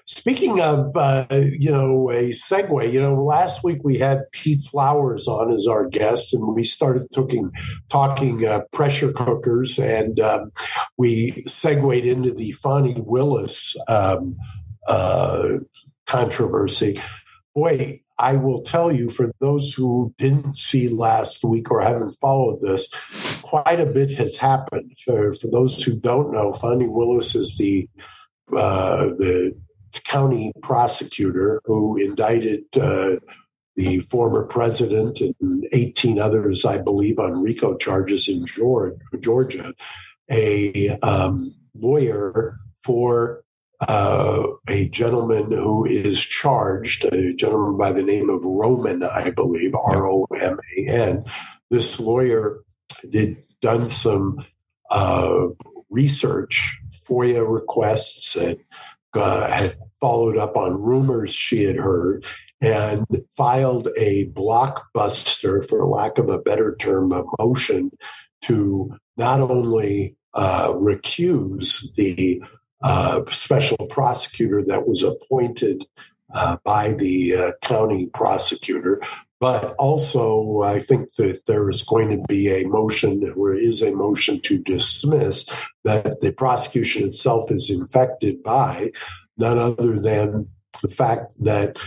Speaking 0.07 0.61
of, 0.61 0.97
uh, 0.97 1.27
you 1.31 1.71
know, 1.71 2.11
a 2.11 2.31
segue, 2.31 2.93
you 2.93 3.01
know, 3.01 3.23
last 3.23 3.65
week 3.65 3.79
we 3.83 3.99
had 3.99 4.31
Pete 4.33 4.63
Flowers 4.63 5.27
on 5.29 5.53
as 5.53 5.67
our 5.67 5.89
guest, 5.89 6.35
and 6.35 6.55
we 6.55 6.65
started 6.65 7.09
talking, 7.13 7.51
talking 7.89 8.45
uh, 8.45 8.61
pressure 8.73 9.13
cookers, 9.13 9.79
and 9.79 10.21
um, 10.21 10.53
we 10.99 11.31
segued 11.47 12.05
into 12.05 12.33
the 12.33 12.53
Fani 12.53 12.95
Willis 12.99 13.77
um, 13.89 14.37
uh, 14.87 15.59
controversy. 16.07 16.99
Boy, 17.55 18.01
I 18.19 18.37
will 18.37 18.63
tell 18.63 18.93
you, 18.93 19.11
for 19.11 19.33
those 19.41 19.75
who 19.75 20.15
didn't 20.19 20.57
see 20.57 20.89
last 20.89 21.45
week 21.45 21.71
or 21.71 21.81
haven't 21.81 22.13
followed 22.13 22.61
this, 22.61 22.89
quite 23.43 23.81
a 23.81 23.87
bit 23.87 24.13
has 24.13 24.37
happened. 24.37 24.93
For, 25.05 25.33
for 25.33 25.49
those 25.49 25.83
who 25.83 25.97
don't 25.97 26.33
know, 26.33 26.53
Fani 26.53 26.89
Willis 26.89 27.35
is 27.35 27.57
the 27.57 27.89
uh, 28.53 29.07
the 29.17 29.53
county 30.05 30.53
prosecutor 30.63 31.61
who 31.65 31.97
indicted 31.97 32.65
uh, 32.81 33.17
the 33.77 34.01
former 34.11 34.45
president 34.45 35.21
and 35.21 35.65
18 35.73 36.19
others, 36.19 36.65
I 36.65 36.79
believe, 36.79 37.19
on 37.19 37.43
RICO 37.43 37.77
charges 37.77 38.29
in 38.29 38.45
Georgia, 39.21 39.75
a 40.31 40.91
um, 41.03 41.55
lawyer 41.75 42.57
for 42.83 43.45
uh, 43.81 44.47
a 44.69 44.89
gentleman 44.89 45.51
who 45.51 45.85
is 45.85 46.23
charged, 46.23 47.05
a 47.07 47.35
gentleman 47.35 47.77
by 47.77 47.93
the 47.93 48.03
name 48.03 48.31
of 48.31 48.45
Roman, 48.45 49.03
I 49.03 49.31
believe, 49.31 49.75
R 49.75 50.09
O 50.09 50.27
M 50.41 50.57
A 50.79 50.91
N. 50.91 51.25
This 51.71 51.99
lawyer 51.99 52.61
did 53.11 53.37
done 53.61 53.87
some 53.87 54.45
uh, 54.91 55.47
research, 55.95 56.77
FOIA 57.09 57.49
requests, 57.49 58.35
and 58.37 58.59
uh, 59.15 59.51
had 59.51 59.73
followed 60.01 60.37
up 60.37 60.57
on 60.57 60.83
rumors 60.83 61.33
she 61.33 61.63
had 61.63 61.77
heard 61.77 62.25
and 62.61 63.07
filed 63.37 63.89
a 63.99 64.27
blockbuster, 64.31 65.67
for 65.69 65.87
lack 65.87 66.19
of 66.19 66.29
a 66.29 66.41
better 66.41 66.75
term, 66.77 67.13
a 67.13 67.25
motion 67.39 67.91
to 68.43 68.91
not 69.17 69.41
only 69.41 70.17
uh, 70.35 70.69
recuse 70.73 71.95
the 71.95 72.43
uh, 72.83 73.25
special 73.27 73.77
prosecutor 73.89 74.63
that 74.63 74.89
was 74.89 75.03
appointed 75.03 75.85
uh, 76.35 76.57
by 76.65 76.93
the 76.93 77.35
uh, 77.35 77.53
county 77.63 78.07
prosecutor, 78.09 79.01
but 79.41 79.75
also 79.79 80.63
I 80.63 80.81
think 80.81 81.15
that 81.15 81.47
there 81.47 81.69
is 81.69 81.83
going 81.83 82.11
to 82.11 82.25
be 82.29 82.49
a 82.49 82.67
motion, 82.69 83.33
or 83.37 83.53
is 83.53 83.83
a 83.83 83.95
motion 83.95 84.41
to 84.43 84.59
dismiss 84.59 85.45
that 85.85 86.21
the 86.21 86.33
prosecution 86.33 87.05
itself 87.05 87.51
is 87.51 87.71
infected 87.71 88.43
by 88.43 88.91
none 89.37 89.59
other 89.59 89.99
than 89.99 90.49
the 90.83 90.89
fact 90.89 91.35
that 91.41 91.79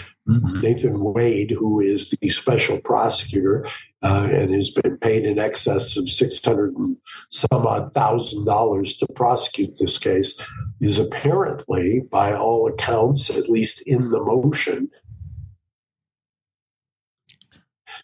Nathan 0.61 0.99
Wade, 1.01 1.51
who 1.51 1.79
is 1.79 2.09
the 2.09 2.29
special 2.29 2.81
prosecutor 2.81 3.65
uh, 4.03 4.27
and 4.29 4.53
has 4.53 4.69
been 4.69 4.97
paid 4.97 5.23
in 5.23 5.39
excess 5.39 5.95
of 5.95 6.09
six 6.09 6.43
hundred 6.43 6.75
and 6.75 6.97
some 7.29 7.65
odd 7.65 7.93
thousand 7.93 8.45
dollars 8.45 8.97
to 8.97 9.07
prosecute 9.15 9.77
this 9.77 9.97
case, 9.97 10.39
is 10.81 10.99
apparently, 10.99 12.01
by 12.11 12.33
all 12.33 12.67
accounts, 12.67 13.29
at 13.29 13.49
least 13.49 13.81
in 13.87 14.09
the 14.11 14.21
motion, 14.21 14.89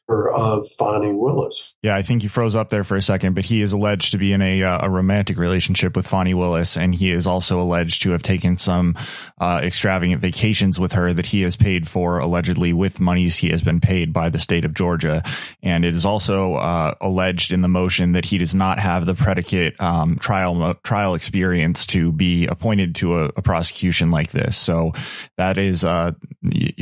of 0.10 0.68
Fani 0.78 1.14
Willis. 1.14 1.76
Yeah, 1.82 1.96
I 1.96 2.02
think 2.02 2.24
he 2.24 2.28
froze 2.28 2.56
up 2.56 2.70
there 2.70 2.84
for 2.84 2.96
a 2.96 3.02
second, 3.02 3.36
but 3.36 3.46
he 3.46 3.62
is 3.62 3.72
alleged 3.72 4.12
to 4.12 4.18
be 4.18 4.34
in 4.34 4.42
a, 4.42 4.62
uh, 4.62 4.86
a 4.86 4.90
romantic 4.90 5.38
relationship 5.38 5.96
with 5.96 6.06
Fani 6.06 6.34
Willis, 6.34 6.76
and 6.78 6.94
he 6.94 7.10
is 7.10 7.26
also 7.26 7.62
alleged 7.62 8.02
to 8.04 8.12
have 8.12 8.22
taken 8.22 8.58
some 8.58 8.96
uh, 9.40 9.62
extravagant 9.64 10.22
vacations 10.22 10.80
with 10.80 10.92
her 10.92 11.14
that 11.14 11.28
he 11.28 11.42
has 11.44 11.56
paid 11.56 11.88
for, 11.88 12.20
allegedly 12.20 12.74
with 12.74 13.00
monies 13.00 13.38
he 13.38 13.50
has 13.50 13.62
been 13.62 13.80
paid 13.80 14.12
by 14.12 14.30
the 14.30 14.40
state 14.40 14.66
of 14.66 14.74
Georgia. 14.74 15.24
And 15.62 15.86
it 15.86 15.96
is 15.96 16.06
also 16.06 16.56
uh, 16.56 16.96
alleged 17.00 17.54
in 17.54 17.62
the 17.62 17.70
motion 17.70 18.12
that 18.12 18.26
he 18.26 18.38
does 18.38 18.54
not 18.54 18.80
have 18.80 19.06
the 19.06 19.16
predicate 19.16 19.80
um, 19.80 20.18
trial 20.18 20.74
trial 20.84 21.16
experience 21.16 21.86
to 21.88 22.12
be 22.12 22.46
appointed 22.48 22.96
to 22.96 23.20
a, 23.20 23.26
a 23.38 23.42
prosecution 23.42 24.12
like 24.12 24.32
this. 24.32 24.58
So 24.58 24.92
that 25.38 25.58
is, 25.58 25.86
uh, 25.86 26.12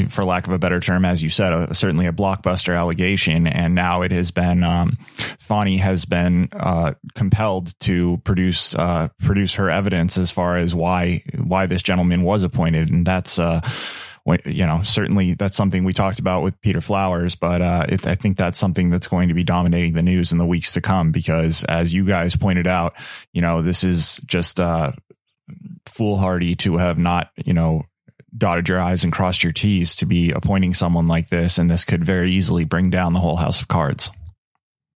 for 0.09 0.25
lack 0.25 0.47
of 0.47 0.53
a 0.53 0.59
better 0.59 0.79
term, 0.79 1.05
as 1.05 1.21
you 1.21 1.29
said, 1.29 1.53
a, 1.53 1.75
certainly 1.75 2.07
a 2.07 2.11
blockbuster 2.11 2.75
allegation 2.75 3.10
and 3.47 3.75
now 3.75 4.01
it 4.01 4.11
has 4.11 4.31
been 4.31 4.63
um, 4.63 4.97
Fani 5.39 5.77
has 5.77 6.05
been 6.05 6.49
uh, 6.53 6.93
compelled 7.15 7.77
to 7.81 8.21
produce 8.23 8.75
uh, 8.75 9.09
produce 9.19 9.55
her 9.55 9.69
evidence 9.69 10.17
as 10.17 10.31
far 10.31 10.57
as 10.57 10.73
why 10.75 11.23
why 11.37 11.65
this 11.65 11.81
gentleman 11.81 12.23
was 12.23 12.43
appointed, 12.43 12.89
and 12.89 13.05
that's. 13.05 13.39
Uh, 13.39 13.61
you 14.45 14.67
know, 14.67 14.83
certainly 14.83 15.33
that's 15.33 15.57
something 15.57 15.83
we 15.83 15.93
talked 15.93 16.19
about 16.19 16.43
with 16.43 16.61
Peter 16.61 16.79
Flowers, 16.79 17.33
but 17.33 17.59
uh, 17.59 17.87
it, 17.89 18.05
I 18.05 18.13
think 18.13 18.37
that's 18.37 18.59
something 18.59 18.91
that's 18.91 19.07
going 19.07 19.29
to 19.29 19.33
be 19.33 19.43
dominating 19.43 19.93
the 19.93 20.03
news 20.03 20.31
in 20.31 20.37
the 20.37 20.45
weeks 20.45 20.73
to 20.73 20.81
come 20.81 21.11
because, 21.11 21.63
as 21.63 21.91
you 21.91 22.05
guys 22.05 22.35
pointed 22.35 22.67
out, 22.67 22.93
you 23.33 23.41
know, 23.41 23.63
this 23.63 23.83
is 23.83 24.17
just 24.27 24.59
uh, 24.59 24.91
foolhardy 25.87 26.55
to 26.57 26.77
have 26.77 26.97
not, 26.99 27.31
you 27.35 27.53
know, 27.53 27.83
dotted 28.41 28.67
your 28.67 28.81
I's 28.81 29.03
and 29.03 29.13
crossed 29.13 29.43
your 29.43 29.53
T's 29.53 29.95
to 29.97 30.05
be 30.05 30.31
appointing 30.31 30.73
someone 30.73 31.07
like 31.07 31.29
this, 31.29 31.57
and 31.57 31.69
this 31.69 31.85
could 31.85 32.03
very 32.03 32.31
easily 32.31 32.65
bring 32.65 32.89
down 32.89 33.13
the 33.13 33.19
whole 33.19 33.37
house 33.37 33.61
of 33.61 33.69
cards. 33.69 34.09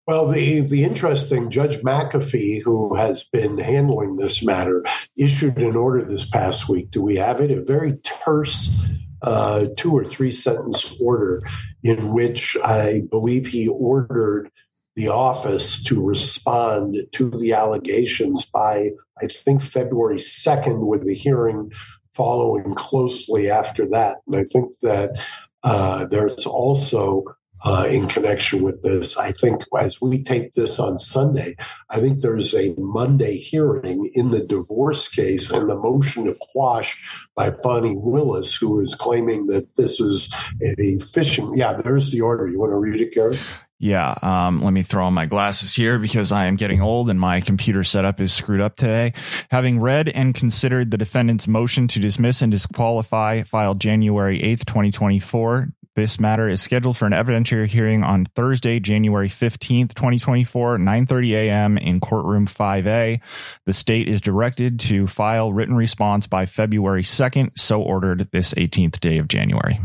Well, 0.07 0.27
the 0.27 0.61
the 0.61 0.83
interesting 0.83 1.49
Judge 1.49 1.77
McAfee, 1.77 2.61
who 2.63 2.95
has 2.95 3.23
been 3.23 3.57
handling 3.57 4.17
this 4.17 4.43
matter, 4.43 4.83
issued 5.15 5.57
an 5.59 5.75
order 5.75 6.03
this 6.03 6.27
past 6.27 6.67
week. 6.67 6.91
Do 6.91 7.01
we 7.01 7.15
have 7.15 7.39
it? 7.39 7.51
A 7.51 7.63
very 7.63 7.93
terse 8.03 8.83
uh, 9.21 9.67
two 9.77 9.93
or 9.93 10.03
three 10.03 10.31
sentence 10.31 10.99
order 10.99 11.41
in 11.83 12.13
which 12.13 12.57
I 12.63 13.03
believe 13.09 13.47
he 13.47 13.67
ordered 13.67 14.51
the 14.95 15.09
office 15.09 15.83
to 15.83 16.01
respond 16.03 16.97
to 17.11 17.29
the 17.29 17.53
allegations 17.53 18.45
by 18.45 18.91
I 19.21 19.27
think 19.27 19.61
February 19.61 20.19
second, 20.19 20.85
with 20.85 21.05
the 21.05 21.13
hearing 21.13 21.71
following 22.15 22.73
closely 22.75 23.49
after 23.49 23.85
that. 23.89 24.19
And 24.25 24.35
I 24.37 24.43
think 24.43 24.73
that 24.81 25.21
uh, 25.63 26.05
there's 26.07 26.45
also, 26.45 27.23
uh, 27.63 27.87
in 27.89 28.07
connection 28.07 28.61
with 28.61 28.81
this, 28.83 29.17
I 29.17 29.31
think 29.31 29.63
as 29.77 29.99
we 29.99 30.21
take 30.21 30.53
this 30.53 30.79
on 30.79 30.99
Sunday, 30.99 31.55
I 31.89 31.99
think 31.99 32.21
there's 32.21 32.53
a 32.53 32.75
Monday 32.77 33.37
hearing 33.37 34.07
in 34.13 34.31
the 34.31 34.41
divorce 34.41 35.09
case 35.09 35.49
and 35.49 35.69
the 35.69 35.75
motion 35.75 36.25
to 36.25 36.35
quash 36.53 37.27
by 37.35 37.49
Fani 37.51 37.95
Willis, 37.97 38.55
who 38.55 38.79
is 38.79 38.93
claiming 38.93 39.47
that 39.47 39.75
this 39.75 39.99
is 39.99 40.31
a 40.61 40.99
fishing. 40.99 41.53
Yeah, 41.55 41.73
there's 41.73 42.11
the 42.11 42.21
order. 42.21 42.47
You 42.47 42.59
want 42.59 42.71
to 42.71 42.77
read 42.77 43.01
it, 43.01 43.13
Gary? 43.13 43.37
Yeah, 43.77 44.15
um, 44.21 44.61
let 44.63 44.71
me 44.71 44.83
throw 44.83 45.05
on 45.05 45.13
my 45.13 45.25
glasses 45.25 45.75
here 45.75 45.99
because 45.99 46.31
I 46.31 46.45
am 46.45 46.55
getting 46.55 46.81
old 46.81 47.09
and 47.09 47.19
my 47.19 47.41
computer 47.41 47.83
setup 47.83 48.21
is 48.21 48.31
screwed 48.31 48.61
up 48.61 48.77
today. 48.77 49.13
Having 49.51 49.81
read 49.81 50.07
and 50.07 50.33
considered 50.33 50.91
the 50.91 50.97
defendant's 50.97 51.47
motion 51.47 51.87
to 51.89 51.99
dismiss 51.99 52.41
and 52.41 52.51
disqualify 52.51 53.43
filed 53.43 53.81
January 53.81 54.39
8th, 54.39 54.65
2024, 54.65 55.73
this 55.95 56.19
matter 56.19 56.49
is 56.49 56.61
scheduled 56.61 56.97
for 56.97 57.05
an 57.05 57.13
evidentiary 57.13 57.67
hearing 57.67 58.03
on 58.03 58.25
Thursday, 58.25 58.79
January 58.81 59.29
15th, 59.29 59.93
2024, 59.93 60.77
9:30 60.77 61.31
a.m. 61.31 61.77
in 61.77 62.01
courtroom 62.01 62.47
5A. 62.47 63.21
The 63.65 63.73
state 63.73 64.09
is 64.09 64.19
directed 64.19 64.77
to 64.81 65.07
file 65.07 65.53
written 65.53 65.75
response 65.75 66.27
by 66.27 66.45
February 66.45 67.03
2nd, 67.03 67.57
so 67.57 67.81
ordered 67.81 68.29
this 68.31 68.53
18th 68.55 68.99
day 68.99 69.17
of 69.19 69.29
January. 69.29 69.79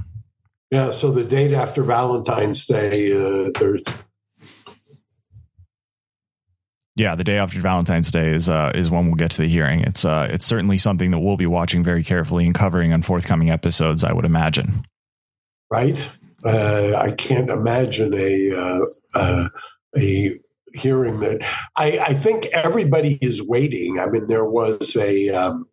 Yeah, 0.70 0.90
so 0.90 1.10
the 1.10 1.24
date 1.24 1.52
after 1.52 1.82
Valentine's 1.82 2.64
Day, 2.64 3.12
uh, 3.12 3.50
there's. 3.58 3.82
Yeah, 6.94 7.16
the 7.16 7.24
day 7.24 7.38
after 7.38 7.60
Valentine's 7.60 8.10
Day 8.10 8.32
is 8.32 8.48
uh, 8.48 8.70
is 8.74 8.90
when 8.90 9.06
we'll 9.06 9.14
get 9.14 9.32
to 9.32 9.42
the 9.42 9.48
hearing. 9.48 9.80
It's 9.80 10.04
uh, 10.04 10.28
it's 10.30 10.44
certainly 10.44 10.78
something 10.78 11.10
that 11.10 11.18
we'll 11.18 11.36
be 11.36 11.46
watching 11.46 11.82
very 11.82 12.04
carefully 12.04 12.44
and 12.44 12.54
covering 12.54 12.92
on 12.92 13.02
forthcoming 13.02 13.50
episodes. 13.50 14.04
I 14.04 14.12
would 14.12 14.24
imagine. 14.24 14.84
Right, 15.70 16.12
uh, 16.44 16.94
I 16.96 17.12
can't 17.12 17.50
imagine 17.50 18.14
a 18.14 18.52
uh, 18.52 18.86
uh, 19.14 19.48
a 19.96 20.30
hearing 20.72 21.20
that 21.20 21.42
I, 21.76 21.98
I 21.98 22.14
think 22.14 22.46
everybody 22.46 23.18
is 23.20 23.42
waiting. 23.42 23.98
I 23.98 24.06
mean, 24.06 24.28
there 24.28 24.44
was 24.44 24.94
a 24.94 25.30
um, 25.30 25.68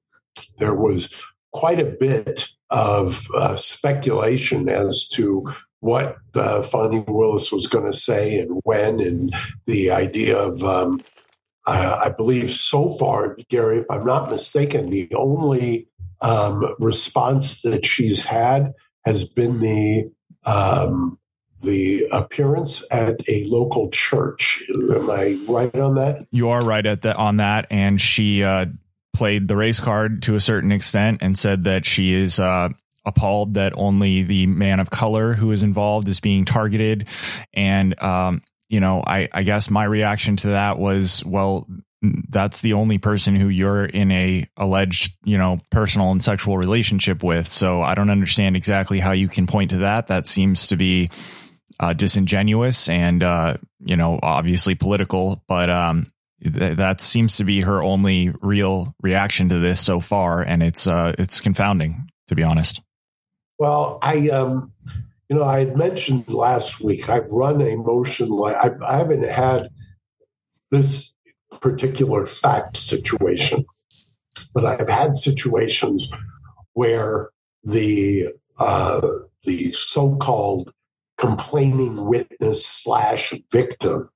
there 0.58 0.74
was 0.74 1.24
quite 1.51 1.80
a 1.80 1.86
bit 1.86 2.48
of 2.69 3.27
uh, 3.36 3.55
speculation 3.55 4.69
as 4.69 5.07
to 5.09 5.47
what 5.79 6.17
uh, 6.36 6.63
Willis 7.07 7.51
was 7.51 7.67
going 7.67 7.86
to 7.86 7.97
say 7.97 8.39
and 8.39 8.59
when, 8.63 9.00
and 9.00 9.33
the 9.65 9.91
idea 9.91 10.38
of, 10.38 10.63
um, 10.63 11.01
uh, 11.65 12.01
I 12.05 12.09
believe 12.09 12.51
so 12.51 12.89
far, 12.97 13.36
Gary, 13.50 13.79
if 13.79 13.86
I'm 13.89 14.05
not 14.05 14.29
mistaken, 14.29 14.89
the 14.89 15.09
only 15.15 15.88
um, 16.21 16.75
response 16.79 17.62
that 17.62 17.86
she's 17.86 18.25
had 18.25 18.74
has 19.05 19.24
been 19.24 19.59
the 19.59 20.12
um, 20.45 21.19
the 21.63 22.07
appearance 22.12 22.83
at 22.91 23.19
a 23.27 23.43
local 23.45 23.89
church. 23.89 24.63
Am 24.69 25.09
I 25.09 25.39
right 25.47 25.75
on 25.75 25.95
that? 25.95 26.25
You 26.31 26.50
are 26.50 26.59
right 26.59 26.86
at 26.86 27.05
on 27.05 27.38
that, 27.38 27.67
and 27.69 28.00
she 28.00 28.43
uh, 28.43 28.67
played 29.17 29.47
the 29.47 29.55
race 29.55 29.79
card 29.79 30.21
to 30.21 30.36
a 30.36 30.39
certain 30.39 30.71
extent 30.71 31.19
and 31.21 31.38
said 31.38 31.63
that 31.63 31.86
she 31.86 32.13
is 32.13 32.39
uh, 32.39 32.69
appalled 33.03 33.55
that 33.55 33.74
only 33.75 34.21
the 34.21 34.45
man 34.45 34.79
of 34.79 34.91
color 34.91 35.33
who 35.33 35.51
is 35.51 35.63
involved 35.63 36.07
is 36.07 36.19
being 36.19 36.45
targeted. 36.45 37.07
And, 37.53 38.00
um, 38.01 38.43
you 38.69 38.79
know, 38.79 39.03
I, 39.05 39.27
I 39.33 39.43
guess 39.43 39.71
my 39.71 39.86
reaction 39.86 40.36
to 40.38 40.50
that 40.50 40.77
was, 40.77 41.25
well, 41.25 41.65
that's 42.29 42.62
the 42.62 42.74
only 42.74 43.00
person 43.00 43.36
who 43.36 43.47
you're 43.47 43.86
in 43.86 44.12
a 44.12 44.45
alleged, 44.55 45.17
you 45.24 45.38
know, 45.38 45.59
personal 45.71 46.12
and 46.12 46.24
sexual 46.24 46.57
relationship 46.57 47.24
with. 47.24 47.47
So 47.47 47.81
I 47.81 47.95
don't 47.95 48.12
understand 48.12 48.55
exactly 48.55 49.00
how 49.00 49.13
you 49.13 49.27
can 49.27 49.47
point 49.47 49.71
to 49.71 49.79
that. 49.79 50.07
That 50.07 50.27
seems 50.27 50.67
to 50.67 50.75
be 50.75 51.09
uh, 51.79 51.93
disingenuous 51.93 52.88
and, 52.88 53.24
uh, 53.24 53.57
you 53.79 53.95
know, 53.95 54.19
obviously 54.21 54.75
political. 54.75 55.41
But 55.47 55.71
um, 55.71 56.12
that 56.41 57.01
seems 57.01 57.38
to 57.38 57.44
be 57.44 57.62
her 57.62 57.82
only 57.82 58.32
real 58.41 58.96
reaction 59.01 59.50
to 59.50 59.60
this 59.60 59.82
so 59.82 60.00
far, 60.00 60.41
and 60.41 60.62
it's 60.62 60.88
uh, 60.88 61.13
it's 61.17 61.41
confounding 61.41 62.10
to 62.27 62.36
be 62.36 62.44
honest. 62.44 62.82
Well, 63.60 64.00
I 64.01 64.29
um, 64.29 64.74
you 65.29 65.36
know, 65.36 65.44
I 65.44 65.60
had 65.60 65.77
mentioned 65.77 66.29
last 66.29 66.79
week 66.79 67.10
I've 67.10 67.29
run 67.32 67.62
a 67.62 67.75
motion 67.75 68.29
like 68.29 68.56
I, 68.56 68.72
I 68.86 68.98
haven't 68.98 69.25
had 69.25 69.70
this 70.72 71.15
particular 71.62 72.25
fact 72.25 72.77
situation, 72.77 73.65
but 74.53 74.65
I've 74.65 74.89
had 74.89 75.15
situations 75.15 76.12
where 76.74 77.29
the 77.63 78.27
uh, 78.60 79.08
the 79.44 79.72
so-called 79.74 80.72
complaining 81.17 82.06
witness 82.06 82.65
slash 82.65 83.34
victim 83.51 84.10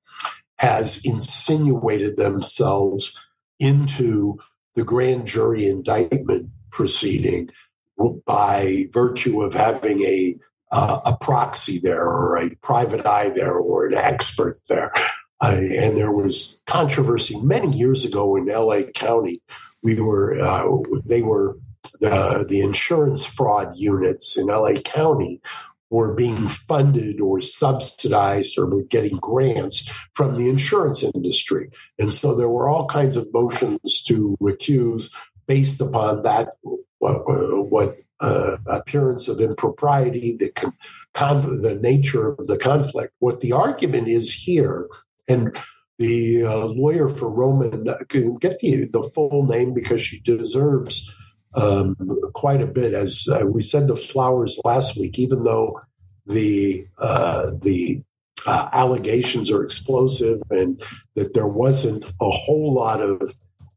has 0.61 1.01
insinuated 1.03 2.17
themselves 2.17 3.27
into 3.59 4.37
the 4.75 4.83
grand 4.83 5.25
jury 5.25 5.65
indictment 5.65 6.49
proceeding 6.71 7.49
by 8.27 8.85
virtue 8.91 9.41
of 9.41 9.55
having 9.55 10.01
a 10.03 10.35
uh, 10.71 10.99
a 11.03 11.17
proxy 11.17 11.79
there 11.79 12.05
or 12.05 12.37
a 12.37 12.55
private 12.61 13.05
eye 13.07 13.29
there 13.29 13.55
or 13.55 13.87
an 13.87 13.95
expert 13.95 14.59
there. 14.69 14.93
Uh, 15.41 15.57
and 15.57 15.97
there 15.97 16.11
was 16.11 16.61
controversy 16.67 17.37
many 17.41 17.75
years 17.75 18.05
ago 18.05 18.35
in 18.35 18.45
LA 18.45 18.83
County. 18.93 19.41
We 19.81 19.99
were 19.99 20.39
uh, 20.39 20.67
they 21.03 21.23
were 21.23 21.57
the 22.01 22.45
the 22.47 22.61
insurance 22.61 23.25
fraud 23.25 23.73
units 23.77 24.37
in 24.37 24.45
LA 24.45 24.79
County 24.85 25.41
were 25.91 26.15
being 26.15 26.47
funded 26.47 27.19
or 27.21 27.41
subsidized 27.41 28.57
or 28.57 28.65
were 28.65 28.83
getting 28.83 29.17
grants 29.17 29.91
from 30.15 30.35
the 30.35 30.49
insurance 30.49 31.03
industry. 31.03 31.69
And 31.99 32.11
so 32.13 32.33
there 32.33 32.49
were 32.49 32.69
all 32.69 32.87
kinds 32.87 33.17
of 33.17 33.31
motions 33.33 34.01
to 34.03 34.35
recuse 34.41 35.13
based 35.47 35.81
upon 35.81 36.23
that 36.23 36.53
what, 36.99 37.23
what 37.69 37.97
uh, 38.21 38.57
appearance 38.67 39.27
of 39.27 39.41
impropriety, 39.41 40.33
the 40.37 40.51
con- 40.51 40.73
the 41.13 41.77
nature 41.81 42.29
of 42.29 42.47
the 42.47 42.57
conflict. 42.57 43.13
What 43.19 43.41
the 43.41 43.51
argument 43.51 44.07
is 44.07 44.33
here, 44.33 44.87
and 45.27 45.55
the 45.99 46.45
uh, 46.45 46.65
lawyer 46.67 47.09
for 47.09 47.29
Roman 47.29 47.87
can 48.09 48.35
get 48.35 48.59
the 48.59 48.85
the 48.85 49.03
full 49.13 49.45
name 49.45 49.73
because 49.73 50.01
she 50.01 50.21
deserves 50.21 51.13
um, 51.55 51.95
quite 52.33 52.61
a 52.61 52.67
bit. 52.67 52.93
As 52.93 53.27
uh, 53.31 53.45
we 53.45 53.61
said 53.61 53.87
the 53.87 53.95
Flowers 53.95 54.59
last 54.63 54.97
week, 54.97 55.19
even 55.19 55.43
though 55.43 55.79
the 56.25 56.87
uh, 56.99 57.51
the 57.61 58.01
uh, 58.47 58.69
allegations 58.73 59.51
are 59.51 59.63
explosive 59.63 60.41
and 60.49 60.81
that 61.15 61.33
there 61.33 61.47
wasn't 61.47 62.05
a 62.19 62.29
whole 62.29 62.73
lot 62.73 63.01
of 63.01 63.33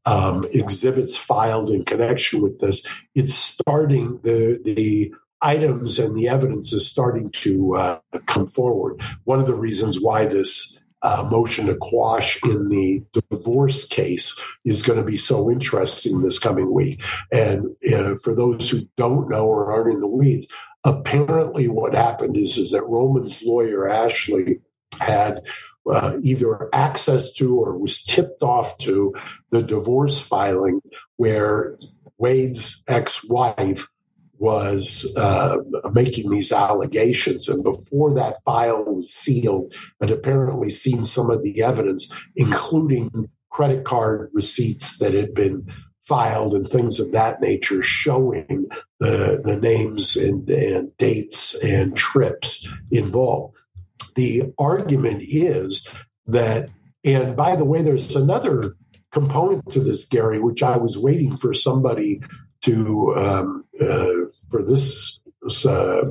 um, 0.07 0.45
exhibits 0.53 1.17
filed 1.17 1.71
in 1.71 1.85
connection 1.85 2.41
with 2.41 2.61
this, 2.61 2.87
it's 3.15 3.35
starting 3.35 4.21
the 4.23 4.61
the 4.65 5.13
items 5.43 5.99
and 5.99 6.17
the 6.17 6.29
evidence 6.29 6.73
is 6.73 6.89
starting 6.89 7.31
to 7.31 7.77
uh, 7.77 7.99
come 8.27 8.47
forward. 8.47 8.99
One 9.25 9.41
of 9.41 9.47
the 9.47 9.55
reasons 9.55 10.01
why 10.01 10.25
this 10.25 10.79
uh, 11.05 11.23
motion 11.31 11.67
to 11.67 11.77
quash 11.77 12.43
in 12.45 12.69
the 12.71 13.05
divorce 13.31 13.85
case 13.85 14.43
is 14.65 14.83
going 14.83 14.99
to 14.99 15.05
be 15.05 15.19
so 15.19 15.51
interesting 15.51 16.23
this 16.23 16.39
coming 16.39 16.73
week. 16.73 17.03
And 17.31 17.67
uh, 17.95 18.17
for 18.23 18.35
those 18.35 18.71
who 18.71 18.89
don't 18.97 19.29
know 19.29 19.47
or 19.47 19.71
aren't 19.71 19.95
in 19.95 20.01
the 20.01 20.09
weeds, 20.09 20.47
apparently 20.83 21.69
what 21.69 21.95
happened 21.95 22.37
is, 22.37 22.57
is 22.57 22.71
that 22.73 22.87
Roman's 22.87 23.43
lawyer, 23.43 23.87
Ashleigh, 23.89 24.61
had 24.99 25.43
uh, 25.91 26.17
either 26.23 26.71
access 26.73 27.31
to 27.35 27.55
or 27.55 27.77
was 27.77 28.03
tipped 28.03 28.43
off 28.43 28.79
to 28.79 29.15
the 29.51 29.63
divorce 29.63 30.23
filing 30.23 30.81
where 31.17 31.77
Wade's 32.17 32.83
ex 32.89 33.23
wife 33.25 33.87
was 34.45 35.11
uh, 35.17 35.57
making 35.95 36.29
these 36.29 36.53
allegations. 36.53 37.49
And 37.49 37.65
before 37.65 38.13
that 38.13 38.37
file 38.45 38.85
was 38.85 39.09
sealed, 39.09 39.75
had 40.03 40.11
apparently 40.11 40.69
seen 40.69 41.07
some 41.07 41.31
of 41.31 41.43
the 41.43 41.63
evidence, 41.63 42.13
including 42.37 43.31
credit 43.49 43.85
card 43.85 44.29
receipts 44.35 44.99
that 44.99 45.15
had 45.15 45.33
been 45.33 45.67
filed 46.03 46.53
and 46.53 46.67
things 46.67 47.01
of 47.01 47.11
that 47.13 47.41
nature 47.41 47.81
showing 47.81 48.67
the, 49.01 49.41
the 49.43 49.57
names 49.57 50.15
and, 50.15 50.47
and 50.51 50.95
dates 50.99 51.55
and 51.65 51.97
trips 51.97 52.71
involved. 52.91 53.57
The 54.15 54.53
argument 54.59 55.23
is 55.27 55.89
that, 56.27 56.69
and 57.03 57.35
by 57.35 57.57
the 57.57 57.65
way, 57.65 57.81
there's 57.81 58.15
another 58.15 58.77
component 59.11 59.71
to 59.71 59.81
this, 59.81 60.05
Gary, 60.05 60.39
which 60.39 60.63
I 60.63 60.77
was 60.77 60.99
waiting 60.99 61.39
for 61.39 61.55
somebody 61.55 62.21
to 62.65 63.15
um, 63.17 63.65
uh, 63.81 64.29
for 64.51 64.63
this 64.63 65.21
uh, 65.67 66.03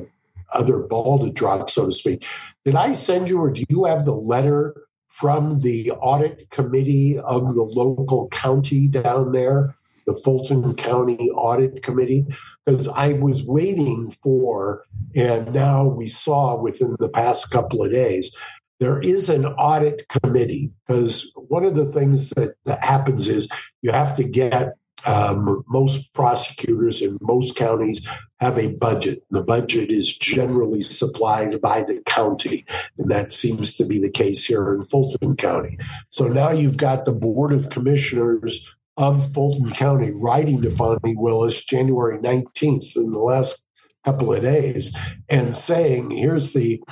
other 0.52 0.78
ball 0.78 1.18
to 1.18 1.30
drop, 1.32 1.68
so 1.68 1.86
to 1.86 1.92
speak. 1.92 2.24
Did 2.64 2.76
I 2.76 2.92
send 2.92 3.28
you, 3.28 3.40
or 3.40 3.50
do 3.50 3.64
you 3.68 3.84
have 3.84 4.04
the 4.04 4.14
letter 4.14 4.74
from 5.08 5.60
the 5.60 5.90
audit 5.92 6.50
committee 6.50 7.18
of 7.18 7.54
the 7.54 7.62
local 7.62 8.28
county 8.28 8.88
down 8.88 9.32
there, 9.32 9.74
the 10.06 10.14
Fulton 10.24 10.74
County 10.74 11.30
Audit 11.30 11.82
Committee? 11.82 12.26
Because 12.64 12.88
I 12.88 13.14
was 13.14 13.44
waiting 13.44 14.10
for, 14.10 14.84
and 15.14 15.52
now 15.52 15.84
we 15.84 16.06
saw 16.06 16.56
within 16.56 16.96
the 16.98 17.08
past 17.08 17.50
couple 17.50 17.84
of 17.84 17.90
days, 17.90 18.34
there 18.80 19.00
is 19.00 19.28
an 19.28 19.46
audit 19.46 20.06
committee. 20.08 20.72
Because 20.86 21.30
one 21.36 21.64
of 21.64 21.74
the 21.74 21.84
things 21.84 22.30
that, 22.30 22.54
that 22.64 22.82
happens 22.82 23.28
is 23.28 23.50
you 23.82 23.92
have 23.92 24.16
to 24.16 24.24
get 24.24 24.74
um, 25.06 25.64
most 25.68 26.12
prosecutors 26.12 27.02
in 27.02 27.18
most 27.20 27.56
counties 27.56 28.08
have 28.40 28.58
a 28.58 28.74
budget. 28.74 29.22
The 29.30 29.42
budget 29.42 29.90
is 29.90 30.16
generally 30.16 30.80
supplied 30.80 31.60
by 31.60 31.82
the 31.82 32.02
county, 32.06 32.64
and 32.98 33.10
that 33.10 33.32
seems 33.32 33.76
to 33.76 33.84
be 33.84 33.98
the 33.98 34.10
case 34.10 34.44
here 34.44 34.72
in 34.72 34.84
Fulton 34.84 35.36
County. 35.36 35.78
So 36.10 36.28
now 36.28 36.50
you've 36.50 36.76
got 36.76 37.04
the 37.04 37.12
Board 37.12 37.52
of 37.52 37.70
Commissioners 37.70 38.74
of 38.96 39.32
Fulton 39.32 39.70
County 39.70 40.12
writing 40.12 40.62
to 40.62 40.70
Fani 40.70 41.16
Willis 41.16 41.64
January 41.64 42.18
19th 42.18 42.96
in 42.96 43.12
the 43.12 43.18
last 43.18 43.64
couple 44.04 44.32
of 44.32 44.42
days 44.42 44.96
and 45.28 45.56
saying, 45.56 46.10
here's 46.10 46.52
the 46.52 46.82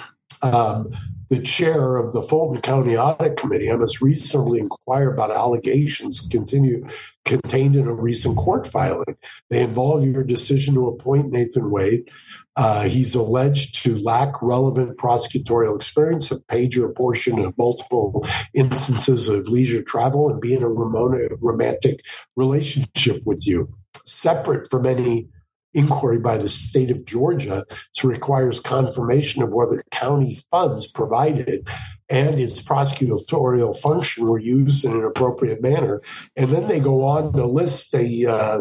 um, 0.43 0.91
the 1.33 1.41
chair 1.41 1.97
of 1.97 2.13
the 2.13 2.21
Fulton 2.21 2.61
County 2.61 2.95
Audit 2.95 3.39
Committee. 3.39 3.71
I 3.71 3.77
must 3.77 4.03
reasonably 4.03 4.59
inquire 4.59 5.11
about 5.11 5.35
allegations 5.35 6.21
continue 6.21 6.87
contained 7.25 7.75
in 7.75 7.87
a 7.87 7.95
recent 7.95 8.37
court 8.37 8.67
filing. 8.67 9.17
They 9.49 9.63
involve 9.63 10.05
your 10.05 10.25
decision 10.25 10.75
to 10.75 10.89
appoint 10.89 11.33
Nathan 11.33 11.71
Wade. 11.71 12.11
Uh, 12.55 12.83
he's 12.83 13.15
alleged 13.15 13.83
to 13.83 13.97
lack 13.97 14.43
relevant 14.43 14.99
prosecutorial 14.99 15.75
experience, 15.75 16.31
paid 16.49 16.75
your 16.75 16.91
portion 16.91 17.39
of 17.39 17.57
multiple 17.57 18.27
instances 18.53 19.31
of 19.31 19.49
leisure 19.49 19.83
travel, 19.83 20.29
and 20.29 20.39
be 20.39 20.53
in 20.53 20.63
a 20.63 20.69
romantic 20.69 22.05
relationship 22.37 23.23
with 23.25 23.47
you, 23.47 23.75
separate 24.05 24.69
from 24.69 24.85
any 24.85 25.29
inquiry 25.75 26.19
by 26.19 26.37
the 26.37 26.49
state 26.49 26.91
of 26.91 27.05
Georgia. 27.05 27.65
So 27.93 28.09
requires 28.09 28.61
confirmation 28.61 29.43
of 29.43 29.55
whether 29.55 29.83
county 29.91 30.39
funds 30.51 30.87
provided 30.87 31.69
and 32.09 32.39
its 32.39 32.61
prosecutorial 32.61 33.77
function 33.77 34.27
were 34.27 34.39
used 34.39 34.85
in 34.85 34.93
an 34.93 35.05
appropriate 35.05 35.63
manner. 35.63 36.03
And 36.37 36.51
then 36.51 36.69
they 36.69 36.81
go 36.81 37.05
on 37.05 37.33
to 37.33 37.47
list 37.47 37.95
a 37.95 38.27
uh, 38.27 38.61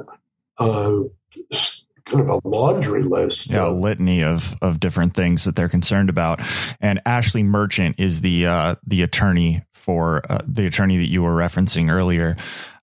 uh, 0.57 0.99
kind 2.05 2.21
of 2.21 2.29
a 2.29 2.47
laundry 2.47 3.03
list. 3.03 3.51
Yeah, 3.51 3.67
a 3.67 3.71
litany 3.71 4.23
of 4.23 4.55
of 4.61 4.79
different 4.79 5.13
things 5.13 5.43
that 5.43 5.55
they're 5.55 5.69
concerned 5.69 6.09
about. 6.09 6.39
And 6.79 7.01
Ashleigh 7.05 7.45
Merchant 7.45 7.99
is 7.99 8.21
the 8.21 8.45
uh, 8.45 8.75
the 8.85 9.01
attorney 9.01 9.63
for 9.73 10.21
uh, 10.29 10.39
the 10.45 10.65
attorney 10.67 10.97
that 10.97 11.09
you 11.09 11.23
were 11.23 11.35
referencing 11.35 11.91
earlier. 11.91 12.37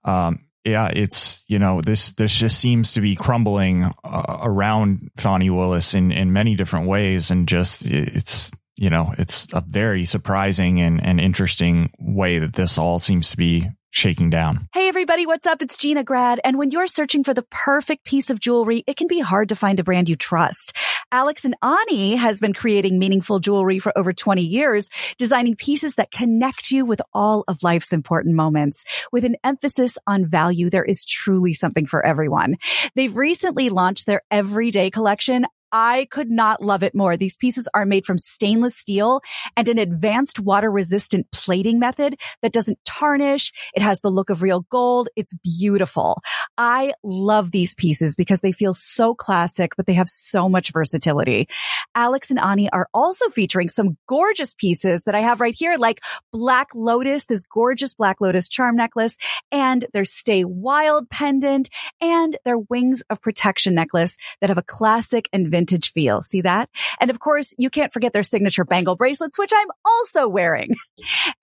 Um, 0.04 0.40
yeah, 0.70 0.90
it's 0.92 1.44
you 1.48 1.58
know 1.58 1.80
this 1.80 2.12
this 2.12 2.38
just 2.38 2.58
seems 2.58 2.94
to 2.94 3.00
be 3.00 3.16
crumbling 3.16 3.84
uh, 4.04 4.38
around 4.42 5.10
Fani 5.16 5.50
Willis 5.50 5.94
in 5.94 6.12
in 6.12 6.32
many 6.32 6.54
different 6.54 6.86
ways, 6.86 7.30
and 7.30 7.48
just 7.48 7.84
it's 7.86 8.50
you 8.76 8.90
know 8.90 9.14
it's 9.18 9.52
a 9.52 9.62
very 9.66 10.04
surprising 10.04 10.80
and 10.80 11.02
and 11.04 11.20
interesting 11.20 11.90
way 11.98 12.38
that 12.38 12.54
this 12.54 12.78
all 12.78 12.98
seems 12.98 13.30
to 13.30 13.36
be 13.36 13.68
shaking 13.90 14.30
down. 14.30 14.68
Hey 14.72 14.88
everybody, 14.88 15.26
what's 15.26 15.46
up? 15.46 15.62
It's 15.62 15.76
Gina 15.76 16.04
Grad. 16.04 16.40
And 16.44 16.58
when 16.58 16.70
you're 16.70 16.86
searching 16.86 17.24
for 17.24 17.34
the 17.34 17.42
perfect 17.42 18.04
piece 18.04 18.30
of 18.30 18.38
jewelry, 18.38 18.84
it 18.86 18.96
can 18.96 19.08
be 19.08 19.18
hard 19.20 19.48
to 19.48 19.56
find 19.56 19.80
a 19.80 19.84
brand 19.84 20.08
you 20.08 20.16
trust. 20.16 20.76
Alex 21.10 21.46
and 21.46 21.56
Ani 21.62 22.16
has 22.16 22.38
been 22.38 22.52
creating 22.52 22.98
meaningful 22.98 23.38
jewelry 23.38 23.78
for 23.78 23.96
over 23.96 24.12
20 24.12 24.42
years, 24.42 24.90
designing 25.16 25.56
pieces 25.56 25.94
that 25.94 26.10
connect 26.10 26.70
you 26.70 26.84
with 26.84 27.00
all 27.14 27.44
of 27.48 27.62
life's 27.62 27.94
important 27.94 28.34
moments. 28.34 28.84
With 29.10 29.24
an 29.24 29.36
emphasis 29.42 29.96
on 30.06 30.26
value, 30.26 30.68
there 30.68 30.84
is 30.84 31.06
truly 31.06 31.54
something 31.54 31.86
for 31.86 32.04
everyone. 32.04 32.56
They've 32.94 33.16
recently 33.16 33.70
launched 33.70 34.04
their 34.04 34.20
everyday 34.30 34.90
collection. 34.90 35.46
I 35.72 36.06
could 36.10 36.30
not 36.30 36.62
love 36.62 36.82
it 36.82 36.94
more. 36.94 37.16
These 37.16 37.36
pieces 37.36 37.68
are 37.74 37.84
made 37.84 38.06
from 38.06 38.18
stainless 38.18 38.76
steel 38.76 39.20
and 39.56 39.68
an 39.68 39.78
advanced 39.78 40.40
water 40.40 40.70
resistant 40.70 41.30
plating 41.32 41.78
method 41.78 42.16
that 42.42 42.52
doesn't 42.52 42.78
tarnish. 42.84 43.52
It 43.74 43.82
has 43.82 44.00
the 44.00 44.10
look 44.10 44.30
of 44.30 44.42
real 44.42 44.66
gold. 44.70 45.08
It's 45.16 45.34
beautiful. 45.34 46.22
I 46.56 46.94
love 47.02 47.50
these 47.50 47.74
pieces 47.74 48.16
because 48.16 48.40
they 48.40 48.52
feel 48.52 48.72
so 48.74 49.14
classic, 49.14 49.72
but 49.76 49.86
they 49.86 49.94
have 49.94 50.08
so 50.08 50.48
much 50.48 50.72
versatility. 50.72 51.48
Alex 51.94 52.30
and 52.30 52.40
Ani 52.40 52.70
are 52.70 52.88
also 52.94 53.28
featuring 53.28 53.68
some 53.68 53.96
gorgeous 54.08 54.54
pieces 54.54 55.04
that 55.04 55.14
I 55.14 55.20
have 55.20 55.40
right 55.40 55.54
here, 55.54 55.76
like 55.78 56.00
Black 56.32 56.68
Lotus, 56.74 57.26
this 57.26 57.44
gorgeous 57.44 57.94
Black 57.94 58.20
Lotus 58.20 58.48
charm 58.48 58.76
necklace 58.76 59.16
and 59.52 59.84
their 59.92 60.04
Stay 60.04 60.44
Wild 60.44 61.10
pendant 61.10 61.68
and 62.00 62.36
their 62.44 62.58
Wings 62.58 63.02
of 63.10 63.20
Protection 63.20 63.74
necklace 63.74 64.16
that 64.40 64.50
have 64.50 64.58
a 64.58 64.62
classic 64.62 65.28
and 65.32 65.50
vintage 65.58 65.92
feel. 65.92 66.22
See 66.22 66.42
that? 66.42 66.70
And 67.00 67.10
of 67.10 67.18
course, 67.18 67.52
you 67.58 67.68
can't 67.68 67.92
forget 67.92 68.12
their 68.12 68.22
signature 68.22 68.64
bangle 68.64 68.94
bracelets, 68.94 69.36
which 69.36 69.50
I'm 69.52 69.66
also 69.84 70.28
wearing. 70.28 70.76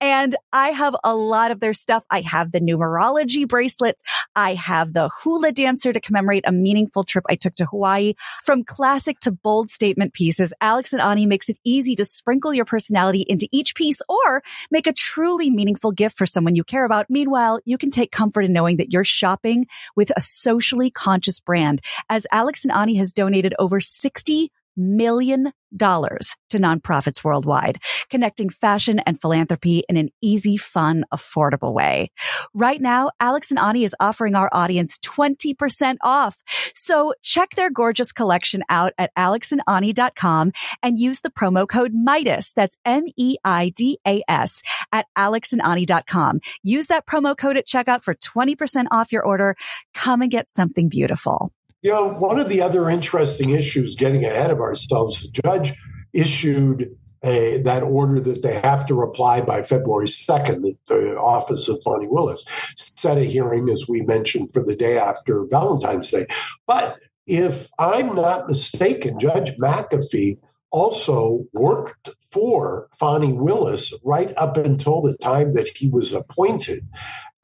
And 0.00 0.34
I 0.52 0.70
have 0.70 0.96
a 1.04 1.14
lot 1.14 1.50
of 1.50 1.60
their 1.60 1.74
stuff. 1.74 2.02
I 2.10 2.22
have 2.22 2.50
the 2.50 2.60
numerology 2.60 3.46
bracelets. 3.46 4.02
I 4.34 4.54
have 4.54 4.94
the 4.94 5.10
hula 5.22 5.52
dancer 5.52 5.92
to 5.92 6.00
commemorate 6.00 6.44
a 6.46 6.52
meaningful 6.52 7.04
trip 7.04 7.24
I 7.28 7.34
took 7.34 7.54
to 7.56 7.66
Hawaii. 7.66 8.14
From 8.42 8.64
classic 8.64 9.18
to 9.20 9.32
bold 9.32 9.68
statement 9.68 10.14
pieces, 10.14 10.54
Alex 10.62 10.94
and 10.94 11.02
Ani 11.02 11.26
makes 11.26 11.50
it 11.50 11.58
easy 11.64 11.94
to 11.96 12.04
sprinkle 12.06 12.54
your 12.54 12.64
personality 12.64 13.24
into 13.28 13.48
each 13.52 13.74
piece 13.74 14.00
or 14.08 14.42
make 14.70 14.86
a 14.86 14.92
truly 14.94 15.50
meaningful 15.50 15.92
gift 15.92 16.16
for 16.16 16.26
someone 16.26 16.54
you 16.54 16.64
care 16.64 16.86
about. 16.86 17.06
Meanwhile, 17.10 17.60
you 17.66 17.76
can 17.76 17.90
take 17.90 18.12
comfort 18.12 18.46
in 18.46 18.52
knowing 18.54 18.78
that 18.78 18.92
you're 18.92 19.04
shopping 19.04 19.66
with 19.94 20.10
a 20.16 20.22
socially 20.22 20.90
conscious 20.90 21.38
brand 21.40 21.82
as 22.08 22.26
Alex 22.32 22.64
and 22.64 22.72
Ani 22.72 22.96
has 22.96 23.12
donated 23.12 23.54
over 23.58 23.78
60 23.80 24.05
million 24.76 25.52
dollars 25.76 26.36
to 26.50 26.58
nonprofits 26.58 27.24
worldwide, 27.24 27.78
connecting 28.10 28.48
fashion 28.48 29.00
and 29.00 29.20
philanthropy 29.20 29.82
in 29.88 29.96
an 29.96 30.10
easy, 30.22 30.56
fun, 30.56 31.04
affordable 31.12 31.72
way. 31.72 32.10
Right 32.54 32.80
now, 32.80 33.10
Alex 33.20 33.50
and 33.50 33.58
Ani 33.58 33.84
is 33.84 33.96
offering 34.00 34.34
our 34.34 34.48
audience 34.52 34.98
20% 34.98 35.96
off. 36.02 36.42
So 36.74 37.14
check 37.22 37.50
their 37.50 37.70
gorgeous 37.70 38.12
collection 38.12 38.62
out 38.68 38.92
at 38.98 39.10
alexandani.com 39.16 40.52
and 40.82 40.98
use 40.98 41.20
the 41.20 41.30
promo 41.30 41.68
code 41.68 41.92
MEIDAS. 41.92 42.52
That's 42.54 42.76
M-E-I-D-A-S 42.84 44.62
at 44.92 45.06
alexandani.com. 45.16 46.40
Use 46.62 46.86
that 46.88 47.06
promo 47.06 47.36
code 47.36 47.56
at 47.56 47.66
checkout 47.66 48.04
for 48.04 48.14
20% 48.14 48.86
off 48.90 49.12
your 49.12 49.24
order. 49.24 49.56
Come 49.94 50.22
and 50.22 50.30
get 50.30 50.48
something 50.48 50.88
beautiful. 50.88 51.52
You 51.86 51.92
know, 51.92 52.08
one 52.08 52.40
of 52.40 52.48
the 52.48 52.62
other 52.62 52.90
interesting 52.90 53.50
issues, 53.50 53.94
getting 53.94 54.24
ahead 54.24 54.50
of 54.50 54.58
ourselves, 54.58 55.22
the 55.22 55.40
judge 55.44 55.72
issued 56.12 56.98
a, 57.22 57.62
that 57.62 57.84
order 57.84 58.18
that 58.18 58.42
they 58.42 58.58
have 58.58 58.86
to 58.86 58.96
reply 58.96 59.40
by 59.40 59.62
February 59.62 60.08
2nd. 60.08 60.68
at 60.68 60.84
The 60.86 61.16
office 61.16 61.68
of 61.68 61.80
Fani 61.84 62.08
Willis 62.08 62.44
set 62.76 63.18
a 63.18 63.24
hearing, 63.24 63.70
as 63.70 63.86
we 63.88 64.02
mentioned, 64.02 64.50
for 64.52 64.64
the 64.64 64.74
day 64.74 64.98
after 64.98 65.44
Valentine's 65.44 66.10
Day. 66.10 66.26
But 66.66 66.98
if 67.24 67.70
I'm 67.78 68.16
not 68.16 68.48
mistaken, 68.48 69.20
Judge 69.20 69.56
McAfee 69.56 70.40
also 70.72 71.46
worked 71.52 72.10
for 72.32 72.88
Fani 72.98 73.32
Willis 73.32 73.94
right 74.02 74.32
up 74.36 74.56
until 74.56 75.02
the 75.02 75.16
time 75.18 75.52
that 75.52 75.68
he 75.68 75.88
was 75.88 76.12
appointed. 76.12 76.84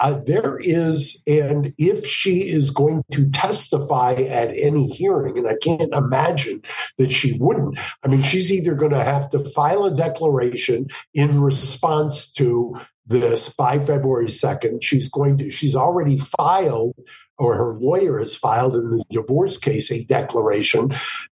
Uh, 0.03 0.21
there 0.27 0.59
is, 0.61 1.23
and 1.29 1.73
if 1.79 2.05
she 2.05 2.41
is 2.41 2.73
going 2.73 3.05
to 3.12 3.31
testify 3.31 4.15
at 4.15 4.51
any 4.51 4.88
hearing, 4.88 5.38
and 5.38 5.47
I 5.47 5.55
can't 5.62 5.95
imagine 5.95 6.61
that 6.99 7.12
she 7.12 7.38
wouldn't, 7.38 7.79
I 8.03 8.09
mean, 8.09 8.21
she's 8.21 8.53
either 8.53 8.75
going 8.75 8.91
to 8.91 9.05
have 9.05 9.29
to 9.31 9.38
file 9.38 9.85
a 9.85 9.97
declaration 9.97 10.88
in 11.15 11.41
response 11.41 12.33
to 12.33 12.75
this 13.07 13.49
by 13.51 13.79
February 13.79 14.27
2nd. 14.27 14.83
She's 14.83 15.09
going 15.09 15.38
to, 15.38 15.51
she's 15.51 15.77
already 15.77 16.19
filed 16.19 16.97
or 17.38 17.57
her 17.57 17.75
lawyer 17.79 18.19
has 18.19 18.37
filed 18.37 18.75
in 18.75 18.91
the 18.91 19.05
divorce 19.11 19.57
case 19.57 19.91
a 19.91 20.05
declaration, 20.05 20.91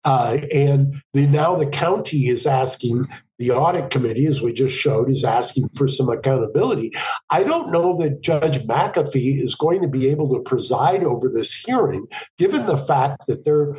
uh, 0.06 0.38
and 0.54 0.96
the, 1.14 1.28
now 1.28 1.56
the 1.56 1.68
county 1.68 2.28
is 2.28 2.46
asking 2.46 3.08
the 3.39 3.52
audit 3.52 3.91
committee, 3.91 4.26
as 4.26 4.41
we 4.41 4.54
just 4.54 4.76
showed, 4.76 5.10
is 5.10 5.23
asking 5.23 5.69
for 5.76 5.88
some 5.88 6.10
accountability. 6.10 6.91
I 7.30 7.43
don't 7.43 7.71
know 7.71 7.95
that 7.97 8.21
Judge 8.21 8.60
McAfee 8.65 9.43
is 9.43 9.56
going 9.56 9.82
to 9.82 9.88
be 9.88 10.10
able 10.10 10.34
to 10.34 10.41
preside 10.41 11.04
over 11.04 11.30
this 11.30 11.54
hearing, 11.54 12.08
given 12.38 12.65
the 12.65 12.78
fact 12.78 13.28
that 13.28 13.43
they're 13.43 13.76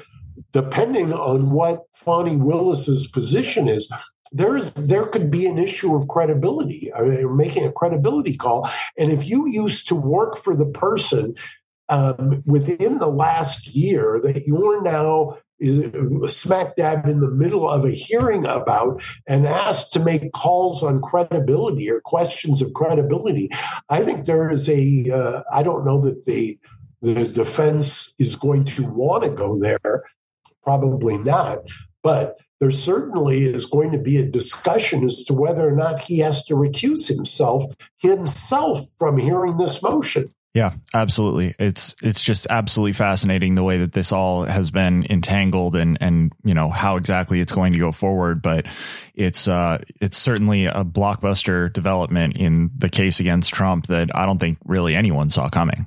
depending 0.53 1.13
on 1.13 1.51
what 1.51 1.83
Fani 1.95 2.37
Willis's 2.37 3.07
position 3.07 3.69
is, 3.69 3.91
there 4.31 4.61
there 4.61 5.07
could 5.07 5.31
be 5.31 5.47
an 5.47 5.59
issue 5.59 5.97
of 5.97 6.09
credibility. 6.09 6.93
I 6.95 7.03
mean, 7.03 7.37
making 7.37 7.65
a 7.65 7.73
credibility 7.73 8.37
call, 8.37 8.69
and 8.97 9.11
if 9.11 9.29
you 9.29 9.49
used 9.49 9.89
to 9.89 9.95
work 9.95 10.37
for 10.37 10.55
the 10.55 10.67
person 10.67 11.35
um, 11.89 12.43
within 12.47 12.99
the 12.99 13.09
last 13.09 13.75
year 13.75 14.21
that 14.23 14.43
you're 14.47 14.83
now 14.83 15.39
smack 16.29 16.77
dab 16.77 17.07
in 17.07 17.21
the 17.21 17.31
middle 17.31 17.69
of 17.69 17.85
a 17.85 17.91
hearing 17.91 18.47
about 18.47 19.03
and 19.27 19.47
asked 19.47 19.93
to 19.93 20.01
make 20.01 20.33
calls 20.33 20.83
on 20.83 21.01
credibility 21.01 21.91
or 21.91 22.01
questions 22.01 22.63
of 22.63 22.73
credibility. 22.75 23.51
I 23.89 24.03
think 24.03 24.25
there 24.25 24.51
is 24.51 24.69
a. 24.69 25.11
Uh, 25.11 25.43
I 25.53 25.63
don't 25.63 25.85
know 25.85 26.01
that 26.03 26.25
the 26.25 26.59
the 27.03 27.29
defense 27.29 28.15
is 28.19 28.37
going 28.37 28.65
to 28.65 28.85
want 28.85 29.25
to 29.25 29.31
go 29.31 29.59
there. 29.59 30.05
Probably 30.63 31.17
not, 31.17 31.59
but 32.03 32.39
there 32.61 32.71
certainly 32.71 33.45
is 33.45 33.67
going 33.67 33.93
to 33.93 33.99
be 33.99 34.17
a 34.17 34.25
discussion 34.25 35.05
as 35.05 35.23
to 35.25 35.33
whether 35.33 35.69
or 35.69 35.77
not 35.77 36.01
he 36.01 36.19
has 36.19 36.45
to 36.47 36.55
recuse 36.55 37.09
himself 37.09 37.65
himself 37.99 38.81
from 38.99 39.19
hearing 39.19 39.57
this 39.57 39.83
motion. 39.83 40.27
Yeah, 40.55 40.73
absolutely. 40.95 41.55
It's 41.59 41.95
it's 42.03 42.25
just 42.25 42.47
absolutely 42.51 42.93
fascinating 42.93 43.55
the 43.55 43.63
way 43.63 43.79
that 43.79 43.93
this 43.93 44.13
all 44.13 44.45
has 44.45 44.71
been 44.71 45.07
entangled 45.09 45.77
and 45.77 45.99
and 46.01 46.33
you 46.43 46.55
know 46.55 46.71
how 46.71 46.97
exactly 46.97 47.41
it's 47.41 47.53
going 47.53 47.75
to 47.75 47.79
go 47.79 47.93
forward. 47.93 48.43
But 48.43 48.67
it's 49.15 49.47
uh 49.47 49.79
it's 50.01 50.17
certainly 50.17 50.65
a 50.65 50.85
blockbuster 50.85 51.73
development 51.73 52.37
in 52.37 52.71
the 52.77 52.89
case 52.89 53.21
against 53.21 53.53
Trump 53.55 53.87
that 53.87 54.11
I 54.17 54.27
don't 54.27 54.39
think 54.39 54.59
really 54.65 54.97
anyone 54.97 55.29
saw 55.29 55.49
coming. 55.49 55.87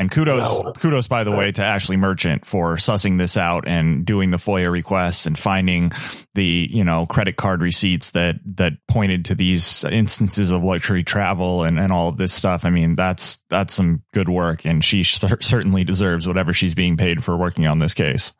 And 0.00 0.10
kudos, 0.10 0.64
no. 0.64 0.72
kudos, 0.72 1.08
by 1.08 1.24
the 1.24 1.30
way, 1.30 1.52
to 1.52 1.60
Ashleigh 1.60 1.98
Merchant 1.98 2.46
for 2.46 2.76
sussing 2.76 3.18
this 3.18 3.36
out 3.36 3.68
and 3.68 4.06
doing 4.06 4.30
the 4.30 4.38
FOIA 4.38 4.72
requests 4.72 5.26
and 5.26 5.38
finding 5.38 5.92
the 6.34 6.66
you 6.70 6.82
know 6.82 7.04
credit 7.04 7.36
card 7.36 7.60
receipts 7.60 8.12
that 8.12 8.36
that 8.56 8.72
pointed 8.88 9.26
to 9.26 9.34
these 9.34 9.84
instances 9.84 10.52
of 10.52 10.64
luxury 10.64 11.02
travel 11.02 11.64
and 11.64 11.78
and 11.78 11.92
all 11.92 12.08
of 12.08 12.16
this 12.16 12.32
stuff. 12.32 12.64
I 12.64 12.70
mean, 12.70 12.94
that's 12.94 13.40
that's 13.50 13.74
some 13.74 14.02
good 14.14 14.30
work, 14.30 14.64
and 14.64 14.82
she 14.82 15.02
certainly 15.02 15.84
deserves 15.84 16.26
whatever 16.26 16.54
she's 16.54 16.74
being 16.74 16.96
paid 16.96 17.22
for 17.22 17.36
working 17.36 17.66
on 17.66 17.78
this 17.78 17.92
case. 17.92 18.32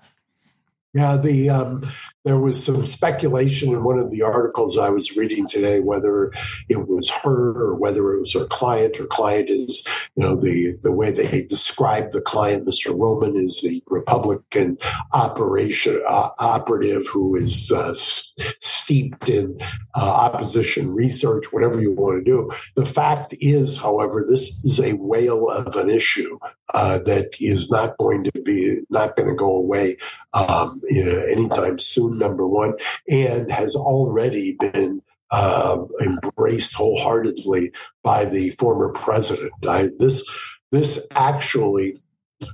Yeah, 0.93 1.17
the 1.17 1.51
um, 1.51 1.83
there 2.25 2.41
was 2.41 2.65
some 2.65 2.85
speculation 2.85 3.73
in 3.73 3.85
one 3.85 4.01
of 4.01 4.11
the 4.11 4.23
articles 4.23 4.77
I 4.77 4.91
was 4.91 5.17
reading 5.17 5.47
today 5.47 5.79
whether 5.79 6.33
it 6.69 6.89
was 6.89 7.09
her 7.09 7.57
or 7.63 7.77
whether 7.77 8.11
it 8.11 8.19
was 8.21 8.35
her 8.35 8.47
client. 8.47 8.97
Her 8.97 9.07
client 9.07 9.51
is, 9.51 9.87
you 10.17 10.25
know, 10.25 10.35
the 10.35 10.77
the 10.83 10.91
way 10.91 11.13
they 11.13 11.47
describe 11.49 12.11
the 12.11 12.21
client, 12.21 12.67
Mr. 12.67 12.93
Roman, 12.93 13.37
is 13.37 13.61
the 13.61 13.81
Republican 13.87 14.79
operation 15.15 16.03
uh, 16.09 16.31
operative 16.41 17.07
who 17.07 17.37
is 17.37 17.71
uh, 17.71 17.95
steeped 17.95 19.29
in 19.29 19.57
uh, 19.95 20.31
opposition 20.33 20.93
research, 20.93 21.53
whatever 21.53 21.81
you 21.81 21.93
want 21.93 22.19
to 22.19 22.25
do. 22.25 22.51
The 22.75 22.85
fact 22.85 23.33
is, 23.39 23.77
however, 23.77 24.25
this 24.29 24.65
is 24.65 24.81
a 24.81 24.95
whale 24.95 25.49
of 25.49 25.77
an 25.77 25.89
issue 25.89 26.37
uh, 26.75 26.99
that 26.99 27.31
is 27.41 27.71
not 27.71 27.97
going 27.99 28.25
to 28.25 28.33
be 28.43 28.81
not 28.91 29.17
going 29.17 29.29
to 29.29 29.35
go 29.35 29.57
away 29.57 29.97
um, 30.33 30.81
you 30.91 31.05
know, 31.05 31.23
anytime 31.31 31.79
soon. 31.79 32.19
Number 32.19 32.47
one, 32.47 32.75
and 33.09 33.51
has 33.51 33.75
already 33.77 34.57
been 34.59 35.03
uh, 35.31 35.83
embraced 36.03 36.75
wholeheartedly 36.75 37.73
by 38.03 38.25
the 38.25 38.51
former 38.51 38.93
president. 38.93 39.53
I, 39.69 39.91
this 39.99 40.29
this 40.73 41.07
actually 41.15 42.03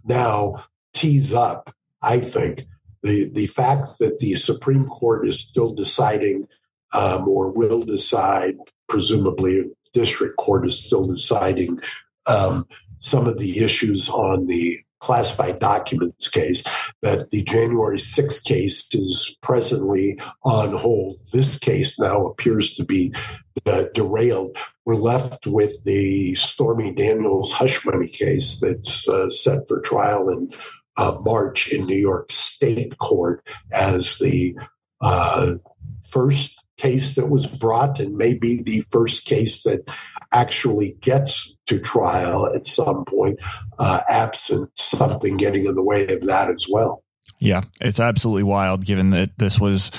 now 0.04 0.64
tees 0.94 1.34
up, 1.34 1.74
I 2.02 2.20
think, 2.20 2.66
the 3.02 3.30
the 3.32 3.46
fact 3.46 3.98
that 4.00 4.18
the 4.18 4.34
Supreme 4.34 4.86
Court 4.86 5.26
is 5.26 5.38
still 5.38 5.72
deciding 5.74 6.48
um, 6.92 7.28
or 7.28 7.50
will 7.50 7.82
decide, 7.82 8.56
presumably, 8.88 9.70
district 9.92 10.36
court 10.36 10.66
is 10.66 10.82
still 10.82 11.04
deciding 11.04 11.80
um, 12.26 12.66
some 12.98 13.26
of 13.26 13.38
the 13.38 13.62
issues 13.62 14.08
on 14.08 14.46
the 14.46 14.78
classified 15.00 15.58
documents 15.58 16.28
case, 16.28 16.62
that 17.02 17.30
the 17.30 17.42
January 17.42 17.96
6th 17.96 18.44
case 18.44 18.92
is 18.94 19.36
presently 19.42 20.18
on 20.42 20.72
hold. 20.76 21.18
This 21.32 21.58
case 21.58 21.98
now 22.00 22.26
appears 22.26 22.70
to 22.72 22.84
be 22.84 23.14
uh, 23.66 23.84
derailed. 23.94 24.56
We're 24.84 24.96
left 24.96 25.46
with 25.46 25.84
the 25.84 26.34
Stormy 26.34 26.92
Daniels 26.94 27.52
hush 27.52 27.84
money 27.84 28.08
case 28.08 28.60
that's 28.60 29.08
uh, 29.08 29.28
set 29.28 29.68
for 29.68 29.80
trial 29.80 30.28
in 30.28 30.52
uh, 30.96 31.18
March 31.20 31.72
in 31.72 31.86
New 31.86 31.96
York 31.96 32.32
State 32.32 32.98
Court 32.98 33.46
as 33.72 34.18
the 34.18 34.56
uh, 35.00 35.54
first 36.02 36.64
case 36.76 37.14
that 37.14 37.28
was 37.28 37.46
brought 37.46 37.98
and 38.00 38.16
maybe 38.16 38.62
the 38.62 38.80
first 38.80 39.24
case 39.24 39.62
that 39.62 39.80
actually 40.32 40.96
gets 41.00 41.56
to 41.66 41.78
trial 41.78 42.46
at 42.54 42.66
some 42.66 43.04
point, 43.04 43.38
uh, 43.78 44.00
absent 44.10 44.70
something 44.74 45.36
getting 45.36 45.66
in 45.66 45.74
the 45.74 45.84
way 45.84 46.06
of 46.08 46.26
that 46.26 46.50
as 46.50 46.66
well. 46.70 47.02
Yeah, 47.38 47.62
it's 47.80 48.00
absolutely 48.00 48.44
wild 48.44 48.84
given 48.84 49.10
that 49.10 49.36
this 49.38 49.60
was 49.60 49.90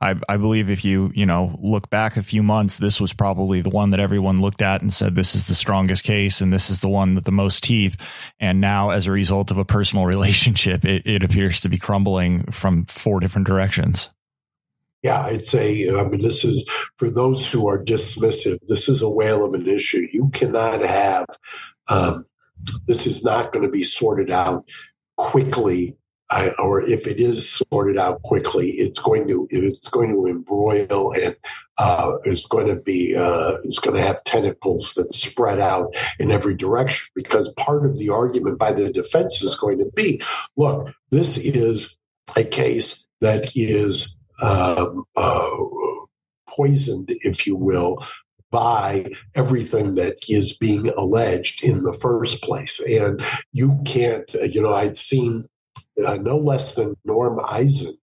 I, 0.00 0.14
I 0.28 0.36
believe 0.36 0.68
if 0.68 0.84
you, 0.84 1.10
you 1.14 1.24
know, 1.24 1.56
look 1.58 1.88
back 1.88 2.16
a 2.16 2.22
few 2.22 2.42
months, 2.42 2.78
this 2.78 3.00
was 3.00 3.14
probably 3.14 3.62
the 3.62 3.70
one 3.70 3.90
that 3.90 4.00
everyone 4.00 4.42
looked 4.42 4.60
at 4.60 4.82
and 4.82 4.92
said, 4.92 5.14
this 5.14 5.34
is 5.34 5.46
the 5.46 5.54
strongest 5.54 6.04
case 6.04 6.42
and 6.42 6.52
this 6.52 6.68
is 6.68 6.80
the 6.80 6.88
one 6.88 7.14
with 7.14 7.24
the 7.24 7.32
most 7.32 7.64
teeth. 7.64 7.96
And 8.38 8.60
now 8.60 8.90
as 8.90 9.06
a 9.06 9.12
result 9.12 9.50
of 9.50 9.56
a 9.56 9.64
personal 9.64 10.04
relationship, 10.06 10.84
it, 10.84 11.06
it 11.06 11.22
appears 11.22 11.60
to 11.62 11.68
be 11.68 11.78
crumbling 11.78 12.50
from 12.52 12.84
four 12.86 13.20
different 13.20 13.46
directions. 13.46 14.10
Yeah, 15.06 15.28
it's 15.28 15.54
a, 15.54 15.96
I 15.96 16.02
mean, 16.08 16.20
this 16.20 16.44
is 16.44 16.68
for 16.96 17.08
those 17.08 17.50
who 17.50 17.68
are 17.68 17.82
dismissive, 17.82 18.58
this 18.66 18.88
is 18.88 19.02
a 19.02 19.08
whale 19.08 19.44
of 19.44 19.54
an 19.54 19.68
issue. 19.68 20.08
You 20.12 20.30
cannot 20.30 20.80
have, 20.80 21.26
um, 21.88 22.26
this 22.86 23.06
is 23.06 23.24
not 23.24 23.52
going 23.52 23.64
to 23.64 23.70
be 23.70 23.84
sorted 23.84 24.30
out 24.30 24.68
quickly 25.16 25.96
I, 26.30 26.50
or 26.58 26.80
if 26.82 27.06
it 27.06 27.20
is 27.20 27.62
sorted 27.70 27.98
out 27.98 28.22
quickly, 28.22 28.66
it's 28.66 28.98
going 28.98 29.28
to 29.28 29.46
it's 29.50 29.88
going 29.88 30.10
to 30.10 30.26
embroil 30.26 31.12
and 31.14 31.36
uh, 31.78 32.10
it's 32.24 32.46
going 32.46 32.66
to 32.66 32.76
be 32.76 33.14
uh, 33.16 33.52
it's 33.64 33.78
going 33.78 33.96
to 33.96 34.02
have 34.02 34.24
tentacles 34.24 34.94
that 34.94 35.14
spread 35.14 35.60
out 35.60 35.94
in 36.18 36.32
every 36.32 36.56
direction. 36.56 37.08
Because 37.14 37.48
part 37.50 37.86
of 37.86 37.98
the 37.98 38.10
argument 38.10 38.58
by 38.58 38.72
the 38.72 38.92
defense 38.92 39.40
is 39.40 39.54
going 39.54 39.78
to 39.78 39.88
be, 39.94 40.20
look, 40.56 40.92
this 41.10 41.38
is 41.38 41.96
a 42.36 42.42
case 42.42 43.06
that 43.20 43.52
is 43.54 44.16
um, 44.42 45.04
uh, 45.16 45.56
poisoned, 46.48 47.08
if 47.08 47.46
you 47.46 47.56
will, 47.56 48.04
by 48.50 49.10
everything 49.34 49.96
that 49.96 50.16
is 50.28 50.56
being 50.56 50.88
alleged 50.90 51.64
in 51.64 51.82
the 51.82 51.92
first 51.92 52.42
place. 52.42 52.80
And 52.80 53.22
you 53.52 53.80
can't, 53.84 54.32
you 54.34 54.62
know, 54.62 54.74
I'd 54.74 54.96
seen 54.96 55.46
uh, 56.04 56.16
no 56.16 56.36
less 56.38 56.74
than 56.74 56.96
Norm 57.04 57.40
Eisen, 57.48 57.96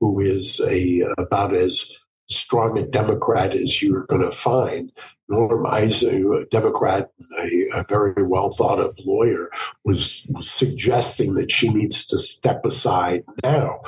who 0.00 0.20
is 0.20 0.60
a 0.60 1.02
about 1.18 1.54
as 1.54 1.98
strong 2.28 2.78
a 2.78 2.86
Democrat 2.86 3.54
as 3.54 3.82
you're 3.82 4.06
going 4.06 4.22
to 4.22 4.30
find. 4.30 4.92
Norm 5.30 5.64
Eisen, 5.66 6.30
a 6.32 6.44
Democrat, 6.46 7.10
a, 7.38 7.80
a 7.80 7.84
very 7.88 8.22
well 8.22 8.50
thought 8.50 8.80
of 8.80 8.98
lawyer, 9.06 9.48
was, 9.84 10.26
was, 10.30 10.50
suggesting 10.50 11.34
that 11.34 11.50
she 11.50 11.68
needs 11.68 12.04
to 12.08 12.18
step 12.18 12.64
aside 12.64 13.22
now. 13.42 13.78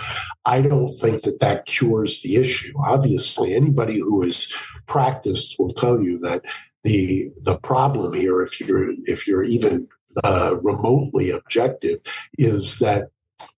I 0.47 0.63
don't 0.63 0.93
think 0.93 1.23
that 1.23 1.41
that 1.41 1.67
cures 1.67 2.23
the 2.23 2.37
issue. 2.37 2.73
Obviously, 2.79 3.55
anybody 3.55 3.99
who 3.99 4.23
has 4.23 4.53
practiced 4.87 5.59
will 5.59 5.71
tell 5.71 6.01
you 6.01 6.19
that 6.19 6.43
the 6.85 7.31
the 7.43 7.59
problem 7.59 8.13
here, 8.13 8.41
if 8.43 8.61
you're 8.61 8.93
if 9.03 9.27
you're 9.27 9.43
even 9.43 9.89
uh, 10.25 10.57
remotely 10.63 11.31
objective, 11.31 12.01
is 12.39 12.79
that 12.79 13.11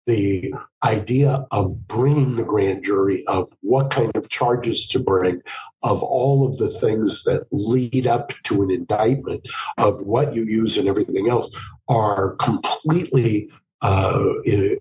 the 0.06 0.54
idea 0.84 1.46
of 1.50 1.86
bringing 1.86 2.36
the 2.36 2.44
grand 2.44 2.84
jury 2.84 3.24
of 3.26 3.50
what 3.62 3.90
kind 3.90 4.12
of 4.14 4.28
charges 4.28 4.86
to 4.88 4.98
bring 4.98 5.42
of 5.82 6.02
all 6.02 6.46
of 6.46 6.58
the 6.58 6.68
things 6.68 7.24
that 7.24 7.46
lead 7.50 8.06
up 8.06 8.28
to 8.44 8.62
an 8.62 8.70
indictment 8.70 9.48
of 9.78 10.02
what 10.02 10.34
you 10.34 10.42
use 10.44 10.76
and 10.76 10.88
everything 10.88 11.28
else 11.28 11.50
are 11.88 12.36
completely 12.36 13.50
uh, 13.82 14.32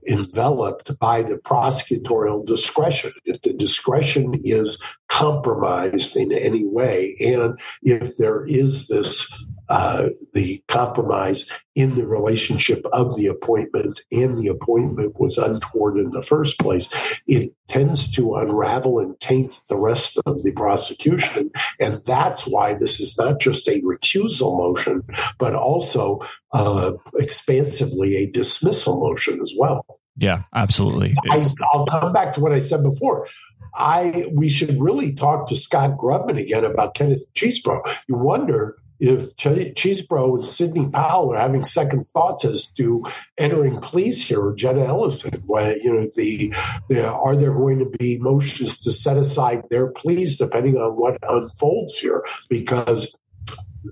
enveloped 0.10 0.98
by 0.98 1.22
the 1.22 1.38
prosecutorial 1.38 2.46
discretion. 2.46 3.12
If 3.26 3.42
the 3.42 3.54
discretion 3.54 4.34
is 4.44 4.82
compromised 5.10 6.16
in 6.16 6.32
any 6.32 6.66
way, 6.66 7.16
and 7.20 7.60
if 7.82 8.16
there 8.18 8.46
is 8.46 8.88
this 8.88 9.30
uh, 9.70 10.10
the 10.34 10.62
compromise 10.68 11.50
in 11.76 11.96
the 11.96 12.06
relationship 12.06 12.86
of 12.94 13.16
the 13.16 13.28
appointment 13.28 14.02
and 14.12 14.38
the 14.38 14.48
appointment 14.48 15.20
was 15.20 15.38
untoward 15.38 15.98
in 15.98 16.12
the 16.12 16.22
first 16.22 16.60
place, 16.60 16.90
it 17.28 17.54
tends 17.68 18.10
to 18.12 18.36
unravel 18.36 19.00
and 19.00 19.20
taint 19.20 19.62
the 19.70 19.78
rest 19.78 20.18
of 20.26 20.44
the 20.44 20.54
prosecution. 20.56 21.52
And 21.80 22.00
that's 22.06 22.46
why 22.46 22.76
this 22.76 23.00
is 23.00 23.18
not 23.18 23.40
just 23.40 23.68
a 23.68 23.82
recusal 23.82 24.58
motion, 24.58 25.04
but 25.40 25.56
also 25.56 26.20
uh, 26.52 26.94
expansively 27.16 28.16
a 28.18 28.30
dismissal 28.30 29.00
motion 29.00 29.42
as 29.42 29.54
well. 29.58 29.86
Yeah, 30.16 30.44
absolutely. 30.54 31.16
I, 31.32 31.42
will 31.74 31.88
come 31.88 32.14
back 32.14 32.34
to 32.34 32.40
what 32.40 32.52
I 32.52 32.60
said 32.60 32.84
before. 32.84 33.28
I 33.76 34.28
we 34.36 34.50
should 34.50 34.80
really 34.80 35.14
talk 35.14 35.48
to 35.48 35.56
Scott 35.56 35.98
Grubman 35.98 36.40
again 36.40 36.64
about 36.64 36.94
Kenneth 36.94 37.24
Chesebro. 37.34 37.82
You 38.08 38.16
wonder 38.16 38.78
if 39.00 39.36
Ch- 39.36 39.74
Chesebro 39.76 40.36
and 40.36 40.46
Sidney 40.46 40.88
Powell 40.88 41.34
are 41.34 41.38
having 41.38 41.64
second 41.64 42.06
thoughts 42.06 42.46
as 42.46 42.70
to 42.72 43.04
entering 43.38 43.80
pleas 43.80 44.28
here, 44.28 44.42
or 44.42 44.54
Jenna 44.54 44.86
Ellison, 44.86 45.44
why, 45.46 45.76
you 45.84 45.94
know, 45.94 46.10
the, 46.16 46.54
the 46.90 47.12
are 47.12 47.36
there 47.36 47.54
going 47.54 47.80
to 47.80 47.90
be 47.98 48.18
motions 48.20 48.78
to 48.80 48.92
set 48.92 49.18
aside 49.18 49.64
their 49.70 49.88
pleas 49.88 50.38
depending 50.38 50.78
on 50.78 50.94
what 50.94 51.18
unfolds 51.24 52.00
here? 52.00 52.24
Because 52.50 53.18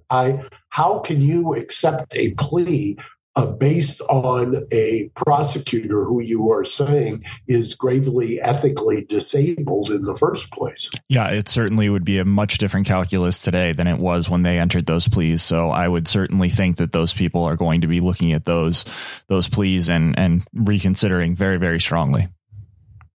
I, 0.10 0.44
how 0.70 1.00
can 1.00 1.22
you 1.22 1.56
accept 1.56 2.16
a 2.16 2.34
plea 2.36 2.98
uh, 3.36 3.46
based 3.46 4.02
on 4.02 4.68
a 4.72 5.10
prosecutor 5.16 6.04
who 6.04 6.22
you 6.22 6.52
are 6.52 6.64
saying 6.64 7.24
is 7.48 7.76
gravely 7.76 8.40
ethically 8.42 9.06
disabled 9.06 9.90
in 9.90 10.04
the 10.04 10.16
first 10.16 10.52
place. 10.52 10.92
Yeah, 11.08 11.30
it 11.30 11.48
certainly 11.48 11.90
would 11.90 12.04
be 12.04 12.18
a 12.18 12.26
much 12.26 12.58
different 12.58 12.88
calculus 12.88 13.42
today 13.42 13.72
than 13.72 13.88
it 13.88 14.00
was 14.00 14.30
when 14.30 14.44
they 14.44 14.60
entered 14.60 14.86
those 14.86 15.08
pleas. 15.08 15.42
So 15.42 15.70
I 15.70 15.88
would 15.88 16.08
certainly 16.08 16.50
think 16.50 16.78
that 16.78 16.92
those 16.92 17.14
people 17.14 17.44
are 17.44 17.56
going 17.56 17.82
to 17.82 17.88
be 17.88 18.00
looking 18.00 18.34
at 18.34 18.46
those 18.46 18.86
those 19.28 19.48
pleas 19.48 19.90
and 19.90 20.18
and 20.18 20.46
reconsidering 20.54 21.36
very 21.36 21.58
very 21.58 21.80
strongly. 21.80 22.28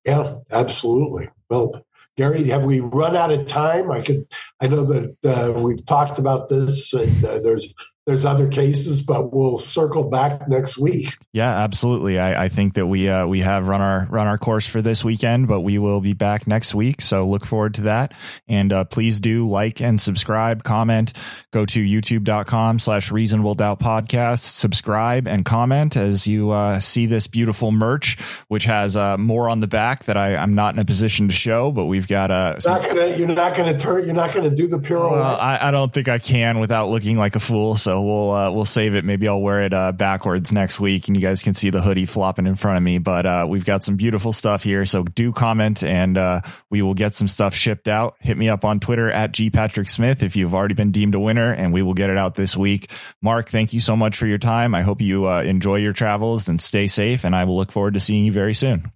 Yeah, 0.06 0.36
absolutely. 0.51 1.30
Well, 1.49 1.86
Gary, 2.15 2.45
have 2.45 2.63
we 2.63 2.80
run 2.80 3.15
out 3.15 3.32
of 3.32 3.45
time? 3.45 3.91
I 3.91 4.01
could. 4.01 4.23
I 4.62 4.67
know 4.67 4.86
that 4.86 5.17
uh, 5.25 5.62
we've 5.62 5.86
talked 5.86 6.17
about 6.19 6.47
this, 6.47 6.93
and 6.93 7.25
uh, 7.25 7.39
there's 7.39 7.73
there's 8.06 8.26
other 8.26 8.48
cases, 8.48 9.02
but 9.02 9.34
we'll 9.34 9.58
circle 9.58 10.10
back 10.10 10.48
next 10.48 10.78
week. 10.78 11.10
Yeah, 11.34 11.50
absolutely. 11.50 12.20
I, 12.20 12.46
I 12.46 12.50
think 12.50 12.76
that 12.76 12.86
we 12.86 13.10
uh, 13.10 13.26
we 13.26 13.39
have 13.39 13.68
run 13.68 13.82
our 13.82 14.08
run 14.12 14.28
our 14.28 14.38
course 14.38 14.68
for 14.68 14.82
this 14.82 15.04
weekend, 15.04 15.48
but 15.48 15.62
we 15.62 15.80
will 15.80 16.02
be 16.02 16.13
back 16.13 16.46
next 16.46 16.76
week. 16.76 17.02
So 17.02 17.26
look 17.28 17.46
forward 17.46 17.74
to 17.76 17.82
that. 17.84 18.13
And 18.48 18.72
uh, 18.72 18.84
please 18.86 19.20
do 19.20 19.50
like 19.50 19.82
and 19.82 20.00
subscribe, 20.00 20.63
comment, 20.63 21.13
go 21.52 21.65
to 21.65 21.80
youtube.com 21.80 22.78
slash 22.78 23.12
reasonable 23.12 23.56
doubt 23.56 23.80
podcast, 23.80 24.39
subscribe 24.39 25.28
and 25.28 25.44
comment 25.44 25.98
as 25.98 26.28
you 26.28 26.52
uh, 26.52 26.80
see 26.80 27.08
this 27.08 27.26
beautiful 27.26 27.72
merch, 27.72 28.20
which 28.50 28.65
has 28.65 28.96
uh, 28.96 29.18
more 29.18 29.50
on 29.50 29.62
the 29.62 29.68
back 29.68 30.04
that 30.04 30.15
I, 30.15 30.36
I'm 30.36 30.54
not 30.54 30.76
in 30.76 30.80
a 30.80 30.86
position 30.86 31.28
to 31.30 31.34
show, 31.34 31.72
but 31.72 31.86
we've 31.86 32.08
got 32.08 32.30
a. 32.30 32.58
Some, 32.60 32.82
not 32.82 33.18
you're 33.18 33.28
not 33.28 33.56
going 33.56 33.76
to 33.76 33.78
turn. 33.78 34.06
You're 34.06 34.13
not 34.13 34.32
going 34.32 34.48
to 34.48 34.56
do 34.56 34.68
the 34.68 34.78
pirouette. 34.78 35.12
Well, 35.12 35.38
I, 35.38 35.70
I 35.70 35.72
don't 35.72 35.91
think 35.91 36.08
I 36.08 36.20
can 36.20 36.60
without 36.60 36.89
looking 36.89 37.18
like 37.18 37.36
a 37.36 37.39
fool. 37.39 37.76
So 37.76 37.94
we'll 38.01 38.31
uh, 38.31 38.51
we'll 38.51 38.65
save 38.65 38.95
it. 38.95 39.05
Maybe 39.05 39.27
I'll 39.27 39.41
wear 39.41 39.62
it 39.62 39.73
uh, 39.73 39.91
backwards 39.91 40.51
next 40.51 40.79
week, 40.79 41.08
and 41.08 41.15
you 41.15 41.21
guys 41.21 41.43
can 41.43 41.53
see 41.53 41.69
the 41.69 41.81
hoodie 41.81 42.05
flopping 42.05 42.47
in 42.47 42.55
front 42.55 42.77
of 42.77 42.84
me. 42.84 42.97
But 42.97 43.25
uh, 43.25 43.45
we've 43.49 43.65
got 43.65 43.84
some 43.84 43.95
beautiful 43.95 44.34
stuff 44.34 44.63
here, 44.63 44.86
so 44.86 45.03
do 45.03 45.31
comment, 45.31 45.84
and 45.84 46.17
uh, 46.17 46.41
we 46.69 46.81
will 46.81 46.93
get 46.93 47.15
some 47.15 47.27
stuff 47.27 47.53
shipped 47.53 47.88
out. 47.88 48.15
Hit 48.19 48.38
me 48.38 48.49
up 48.49 48.65
on 48.65 48.79
Twitter 48.79 49.10
at 49.10 49.31
g 49.31 49.49
patrick 49.49 49.89
smith 49.89 50.23
if 50.23 50.36
you've 50.36 50.53
already 50.53 50.75
been 50.75 50.91
deemed 50.91 51.15
a 51.15 51.19
winner, 51.19 51.51
and 51.51 51.73
we 51.73 51.81
will 51.81 51.93
get 51.93 52.10
it 52.10 52.17
out 52.17 52.36
this 52.36 52.55
week. 52.55 52.91
Mark, 53.21 53.49
thank 53.49 53.73
you 53.73 53.79
so 53.79 53.95
much 53.95 54.17
for 54.17 54.27
your 54.27 54.38
time. 54.38 54.75
I 54.75 54.81
hope 54.81 55.01
you 55.01 55.27
uh, 55.27 55.41
enjoy 55.41 55.77
your 55.77 55.93
travels 55.93 56.47
and 56.49 56.60
stay 56.60 56.88
safe, 56.88 57.23
and 57.23 57.36
I 57.36 57.43
will 57.43 57.58
look 57.58 57.71
forward 57.71 57.93
to 57.95 57.99
seeing 57.99 58.25
you 58.25 58.31
very 58.31 58.53
soon. 58.53 58.91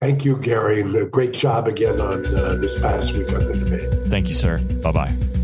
Thank 0.00 0.24
you, 0.24 0.36
Gary. 0.38 0.82
Great 1.06 1.32
job 1.32 1.66
again 1.66 2.00
on 2.00 2.24
uh, 2.26 2.54
this 2.54 2.78
past 2.78 3.14
week 3.14 3.32
on 3.32 3.46
the 3.46 3.54
debate. 3.56 4.10
Thank 4.10 4.28
you, 4.28 4.34
sir. 4.34 4.58
Bye 4.58 4.92
bye. 4.92 5.37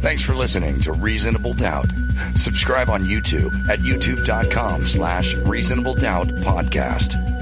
Thanks 0.00 0.22
for 0.22 0.34
listening 0.34 0.80
to 0.82 0.92
Reasonable 0.92 1.54
Doubt. 1.54 1.90
Subscribe 2.34 2.88
on 2.88 3.04
YouTube 3.04 3.68
at 3.68 3.80
youtube.com 3.80 4.84
slash 4.84 5.34
reasonable 5.34 5.94
doubt 5.94 6.28
podcast. 6.28 7.35